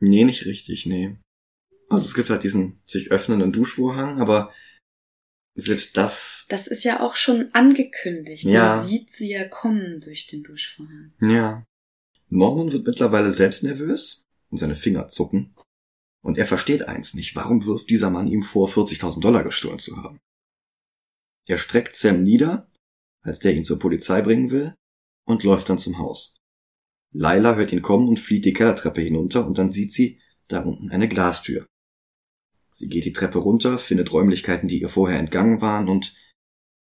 [0.00, 1.16] Nee, nicht richtig, nee.
[1.94, 4.52] Also es gibt halt diesen sich öffnenden Duschvorhang, aber
[5.56, 8.44] selbst das, Das ist ja auch schon angekündigt.
[8.44, 8.76] Ja.
[8.76, 11.12] Man sieht sie ja kommen durch den Duschvorhang.
[11.20, 11.64] ja.
[12.30, 15.54] Norman wird mittlerweile selbst nervös und seine Finger zucken.
[16.24, 19.96] Und er versteht eins nicht, warum wirft dieser Mann ihm vor, 40.000 Dollar gestohlen zu
[19.98, 20.18] haben.
[21.46, 22.66] Er streckt Sam nieder,
[23.22, 24.74] als der ihn zur Polizei bringen will,
[25.26, 26.34] und läuft dann zum Haus.
[27.12, 30.90] Lila hört ihn kommen und flieht die Kellertreppe hinunter und dann sieht sie da unten
[30.90, 31.66] eine Glastür.
[32.74, 36.16] Sie geht die Treppe runter, findet Räumlichkeiten, die ihr vorher entgangen waren und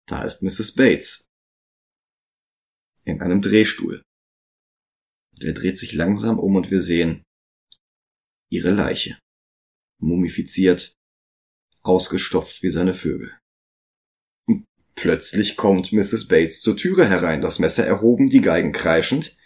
[0.07, 0.75] da ist Mrs.
[0.75, 1.29] Bates.
[3.05, 4.03] In einem Drehstuhl.
[5.33, 7.25] Der dreht sich langsam um und wir sehen
[8.51, 9.19] ihre Leiche.
[9.99, 10.95] Mumifiziert,
[11.83, 13.37] ausgestopft wie seine Vögel.
[14.95, 16.29] Plötzlich kommt Mrs.
[16.29, 19.37] Bates zur Türe herein, das Messer erhoben, die Geigen kreischend.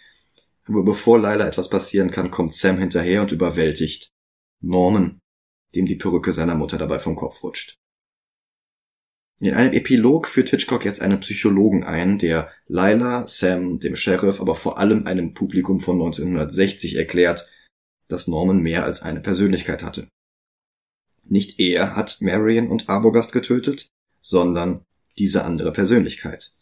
[0.65, 4.11] Aber bevor Lila etwas passieren kann, kommt Sam hinterher und überwältigt
[4.61, 5.19] Norman,
[5.75, 7.77] dem die Perücke seiner Mutter dabei vom Kopf rutscht.
[9.41, 14.55] In einem Epilog führt Hitchcock jetzt einen Psychologen ein, der Lila, Sam, dem Sheriff, aber
[14.55, 17.49] vor allem einem Publikum von 1960 erklärt,
[18.07, 20.07] dass Norman mehr als eine Persönlichkeit hatte.
[21.23, 23.89] Nicht er hat Marion und Arbogast getötet,
[24.21, 24.85] sondern
[25.17, 26.53] diese andere Persönlichkeit.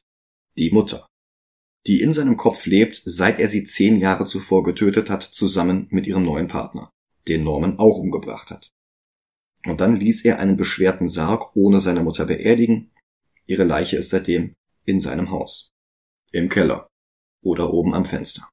[0.57, 1.05] Die Mutter.
[1.85, 6.07] Die in seinem Kopf lebt, seit er sie zehn Jahre zuvor getötet hat, zusammen mit
[6.07, 6.89] ihrem neuen Partner,
[7.27, 8.71] den Norman auch umgebracht hat.
[9.65, 12.91] Und dann ließ er einen beschwerten Sarg ohne seine Mutter beerdigen.
[13.45, 14.53] Ihre Leiche ist seitdem
[14.85, 15.69] in seinem Haus.
[16.31, 16.87] Im Keller.
[17.41, 18.49] Oder oben am Fenster.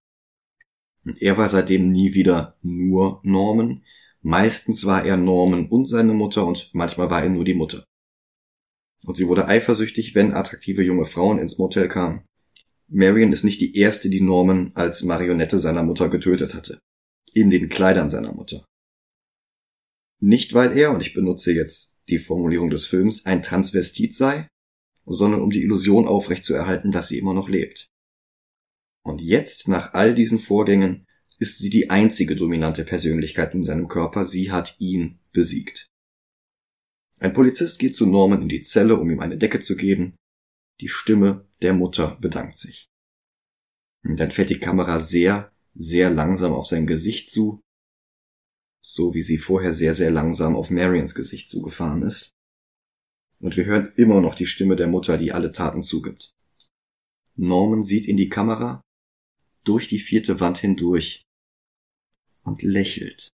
[1.04, 3.84] Und er war seitdem nie wieder nur Norman.
[4.22, 7.84] Meistens war er Norman und seine Mutter und manchmal war er nur die Mutter.
[9.04, 12.24] Und sie wurde eifersüchtig, wenn attraktive junge Frauen ins Motel kamen.
[12.88, 16.80] Marion ist nicht die erste, die Norman als Marionette seiner Mutter getötet hatte.
[17.32, 18.64] In den Kleidern seiner Mutter.
[20.20, 24.48] Nicht weil er, und ich benutze jetzt die Formulierung des Films, ein Transvestit sei,
[25.06, 27.88] sondern um die Illusion aufrechtzuerhalten, dass sie immer noch lebt.
[29.02, 31.06] Und jetzt, nach all diesen Vorgängen,
[31.38, 35.88] ist sie die einzige dominante Persönlichkeit in seinem Körper, sie hat ihn besiegt.
[37.18, 40.16] Ein Polizist geht zu Norman in die Zelle, um ihm eine Decke zu geben.
[40.80, 42.86] Die Stimme der Mutter bedankt sich.
[44.04, 47.60] Und dann fährt die Kamera sehr, sehr langsam auf sein Gesicht zu,
[48.82, 52.30] so wie sie vorher sehr, sehr langsam auf Marions Gesicht zugefahren ist.
[53.40, 56.32] Und wir hören immer noch die Stimme der Mutter, die alle Taten zugibt.
[57.36, 58.82] Norman sieht in die Kamera,
[59.64, 61.22] durch die vierte Wand hindurch
[62.42, 63.30] und lächelt.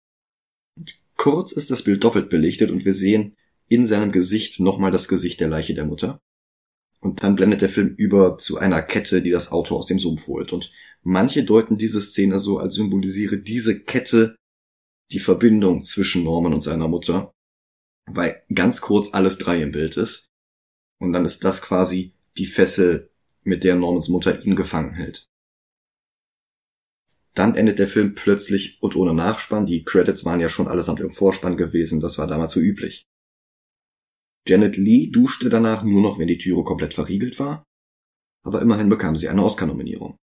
[0.78, 3.36] Und kurz ist das Bild doppelt belichtet und wir sehen
[3.68, 6.20] in seinem Gesicht nochmal das Gesicht der Leiche der Mutter.
[7.00, 10.28] Und dann blendet der Film über zu einer Kette, die das Auto aus dem Sumpf
[10.28, 10.54] holt.
[10.54, 10.72] Und
[11.02, 14.36] manche deuten diese Szene so, als symbolisiere diese Kette
[15.12, 17.34] die Verbindung zwischen Norman und seiner Mutter,
[18.10, 20.28] weil ganz kurz alles drei im Bild ist.
[21.00, 23.10] Und dann ist das quasi die Fessel,
[23.44, 25.28] mit der Normans Mutter ihn gefangen hält.
[27.34, 29.66] Dann endet der Film plötzlich und ohne Nachspann.
[29.66, 33.06] Die Credits waren ja schon allesamt im Vorspann gewesen, das war damals so üblich.
[34.48, 37.64] Janet Lee duschte danach nur noch, wenn die Türe komplett verriegelt war,
[38.44, 40.18] aber immerhin bekam sie eine Oscar-Nominierung.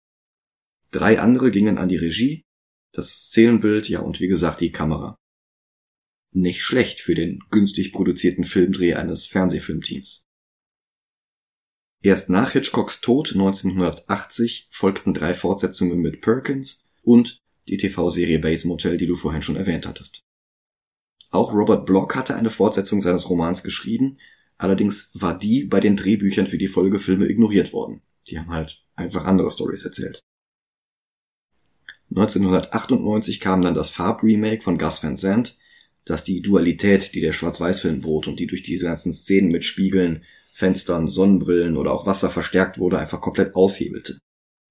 [0.90, 2.42] Drei andere gingen an die Regie,
[2.98, 5.16] das Szenenbild, ja und wie gesagt die Kamera.
[6.34, 10.24] Nicht schlecht für den günstig produzierten Filmdreh eines Fernsehfilmteams.
[12.02, 18.96] Erst nach Hitchcocks Tod 1980 folgten drei Fortsetzungen mit Perkins und die TV-Serie Bates Motel,
[18.98, 20.20] die du vorhin schon erwähnt hattest.
[21.30, 24.18] Auch Robert Block hatte eine Fortsetzung seines Romans geschrieben,
[24.56, 28.02] allerdings war die bei den Drehbüchern für die Folgefilme ignoriert worden.
[28.28, 30.20] Die haben halt einfach andere Stories erzählt.
[32.10, 35.58] 1998 kam dann das Farb-Remake von Gus Van Sant,
[36.04, 40.24] das die Dualität, die der Schwarz-Weiß-Film bot und die durch diese ganzen Szenen mit Spiegeln,
[40.52, 44.18] Fenstern, Sonnenbrillen oder auch Wasser verstärkt wurde, einfach komplett aushebelte.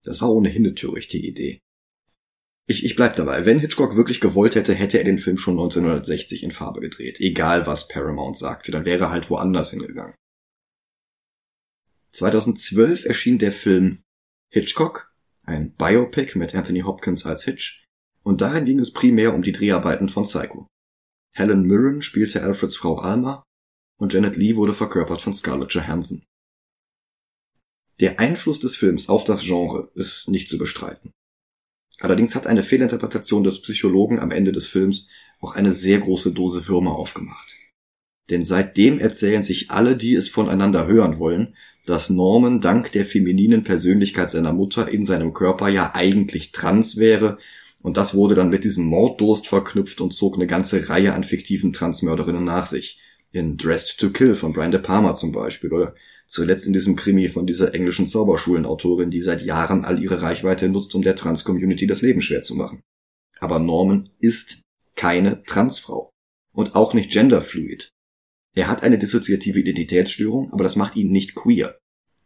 [0.04, 1.60] Das war ohnehin eine törichte Idee.
[2.70, 3.46] Ich, ich bleib dabei.
[3.46, 7.22] Wenn Hitchcock wirklich gewollt hätte, hätte er den Film schon 1960 in Farbe gedreht.
[7.22, 10.16] Egal was Paramount sagte, dann wäre er halt woanders hingegangen.
[12.12, 14.02] 2012 erschien der Film
[14.50, 15.07] Hitchcock,
[15.48, 17.86] ein Biopic mit Anthony Hopkins als Hitch,
[18.24, 20.68] und darin ging es primär um die Dreharbeiten von Psycho.
[21.34, 23.43] Helen Mirren spielte Alfreds Frau Alma
[24.00, 26.24] und Janet Lee wurde verkörpert von Scarlett Johansson.
[28.00, 31.12] Der Einfluss des Films auf das Genre ist nicht zu bestreiten.
[32.00, 35.08] Allerdings hat eine Fehlinterpretation des Psychologen am Ende des Films
[35.39, 37.56] auch eine sehr große Dose Würmer aufgemacht.
[38.30, 41.56] Denn seitdem erzählen sich alle, die es voneinander hören wollen,
[41.88, 47.40] dass Norman dank der femininen Persönlichkeit seiner Mutter in seinem Körper ja eigentlich trans wäre,
[47.82, 51.74] und das wurde dann mit diesem Morddurst verknüpft und zog eine ganze Reihe an fiktiven
[51.74, 53.00] Transmörderinnen nach sich.
[53.32, 55.96] In Dressed to Kill von Brian De Palma zum Beispiel, oder
[56.28, 60.94] Zuletzt in diesem Krimi von dieser englischen Zauberschulenautorin, die seit Jahren all ihre Reichweite nutzt,
[60.94, 62.82] um der Trans-Community das Leben schwer zu machen.
[63.40, 64.60] Aber Norman ist
[64.96, 66.12] keine Transfrau.
[66.52, 67.90] Und auch nicht genderfluid.
[68.58, 71.78] Er hat eine dissoziative Identitätsstörung, aber das macht ihn nicht queer.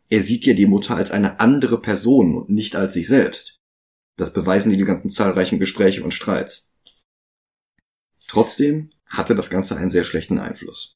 [0.09, 3.57] Er sieht ja die Mutter als eine andere Person und nicht als sich selbst.
[4.17, 6.71] Das beweisen die ganzen zahlreichen Gespräche und Streits.
[8.27, 10.93] Trotzdem hatte das Ganze einen sehr schlechten Einfluss.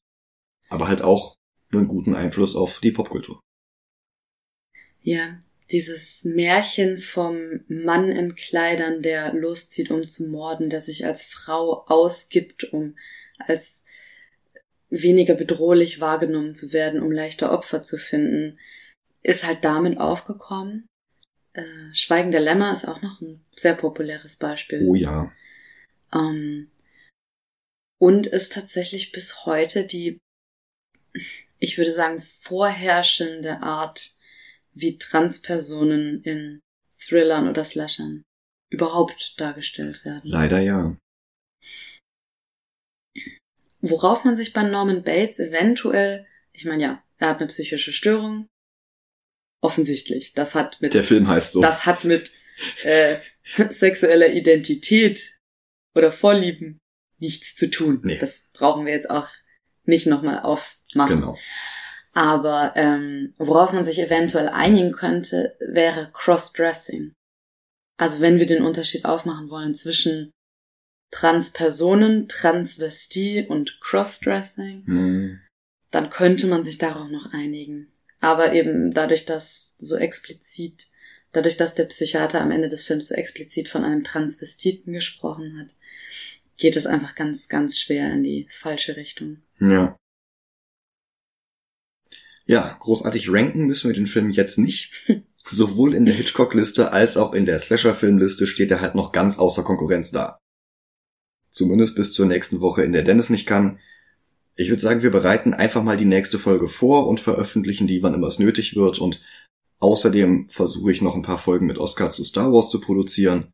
[0.70, 1.36] Aber halt auch
[1.70, 3.38] einen guten Einfluss auf die Popkultur.
[5.02, 5.38] Ja,
[5.70, 11.84] dieses Märchen vom Mann in Kleidern, der loszieht, um zu morden, der sich als Frau
[11.88, 12.96] ausgibt, um
[13.38, 13.85] als
[15.02, 18.58] weniger bedrohlich wahrgenommen zu werden, um leichter Opfer zu finden,
[19.22, 20.86] ist halt damit aufgekommen.
[21.52, 24.82] Äh, Schweigen der Lämmer ist auch noch ein sehr populäres Beispiel.
[24.86, 25.32] Oh ja.
[26.12, 26.70] Ähm,
[27.98, 30.18] und ist tatsächlich bis heute die
[31.58, 34.16] ich würde sagen, vorherrschende Art,
[34.74, 36.60] wie Transpersonen in
[37.00, 38.22] Thrillern oder Slashern
[38.70, 40.30] überhaupt dargestellt werden.
[40.30, 40.96] Leider ja.
[43.80, 48.48] Worauf man sich bei Norman Bates eventuell, ich meine ja, er hat eine psychische Störung.
[49.62, 50.32] Offensichtlich.
[50.34, 50.94] Das hat mit.
[50.94, 51.62] Der Film heißt so.
[51.62, 52.30] Das hat mit
[52.84, 53.16] äh,
[53.70, 55.38] sexueller Identität
[55.94, 56.78] oder Vorlieben
[57.18, 58.00] nichts zu tun.
[58.04, 58.18] Nee.
[58.18, 59.28] Das brauchen wir jetzt auch
[59.84, 61.16] nicht nochmal aufmachen.
[61.16, 61.38] Genau.
[62.12, 67.12] Aber ähm, worauf man sich eventuell einigen könnte, wäre Crossdressing.
[67.98, 70.32] Also wenn wir den Unterschied aufmachen wollen zwischen
[71.10, 75.40] Transpersonen, Transvestie und Crossdressing, Hm.
[75.90, 77.88] dann könnte man sich darauf noch einigen.
[78.20, 80.88] Aber eben dadurch, dass so explizit,
[81.32, 85.74] dadurch, dass der Psychiater am Ende des Films so explizit von einem Transvestiten gesprochen hat,
[86.56, 89.38] geht es einfach ganz, ganz schwer in die falsche Richtung.
[89.60, 89.96] Ja.
[92.46, 94.92] Ja, großartig ranken müssen wir den Film jetzt nicht.
[95.44, 99.62] Sowohl in der Hitchcock-Liste als auch in der Slasher-Filmliste steht er halt noch ganz außer
[99.62, 100.38] Konkurrenz da.
[101.56, 103.80] Zumindest bis zur nächsten Woche, in der Dennis nicht kann.
[104.56, 108.12] Ich würde sagen, wir bereiten einfach mal die nächste Folge vor und veröffentlichen die, wann
[108.12, 108.98] immer es nötig wird.
[108.98, 109.24] Und
[109.78, 113.52] außerdem versuche ich noch ein paar Folgen mit Oscar zu Star Wars zu produzieren.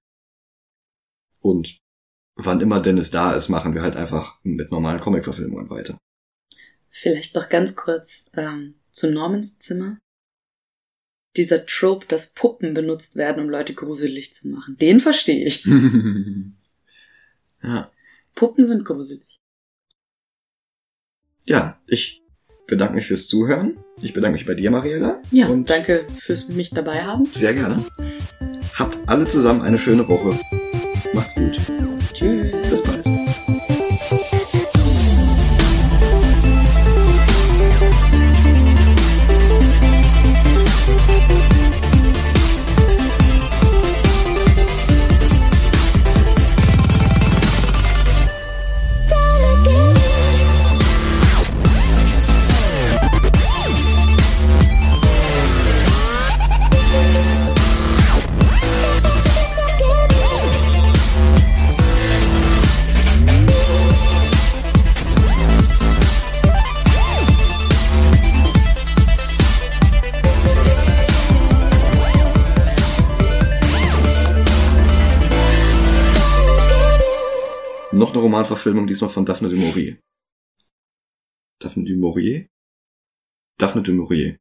[1.38, 1.78] Und
[2.34, 5.96] wann immer Dennis da ist, machen wir halt einfach mit normalen Comic-Verfilmungen weiter.
[6.88, 10.00] Vielleicht noch ganz kurz ähm, zu Normans Zimmer.
[11.36, 14.76] Dieser Trope, dass Puppen benutzt werden, um Leute gruselig zu machen.
[14.78, 15.64] Den verstehe ich.
[17.63, 17.91] ja.
[18.35, 19.27] Puppen sind gruselig.
[21.45, 22.23] Ja, ich
[22.67, 23.77] bedanke mich fürs Zuhören.
[24.01, 25.21] Ich bedanke mich bei dir, Mariella.
[25.31, 27.25] Ja, Und danke fürs mich dabei haben.
[27.27, 27.85] Sehr gerne.
[28.75, 30.39] Habt alle zusammen eine schöne Woche.
[31.13, 31.61] Macht's gut.
[32.15, 32.62] Tschüss.
[78.43, 79.99] Romanverfilmung, diesmal von Daphne du Maurier.
[81.61, 82.47] Daphne du Maurier?
[83.57, 84.36] Daphne du Maurier.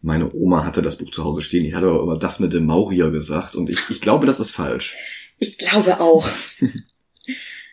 [0.00, 3.10] Meine Oma hatte das Buch zu Hause stehen, die hat aber immer Daphne de Maurier
[3.10, 4.96] gesagt und ich, ich glaube, das ist falsch.
[5.38, 6.26] Ich glaube auch.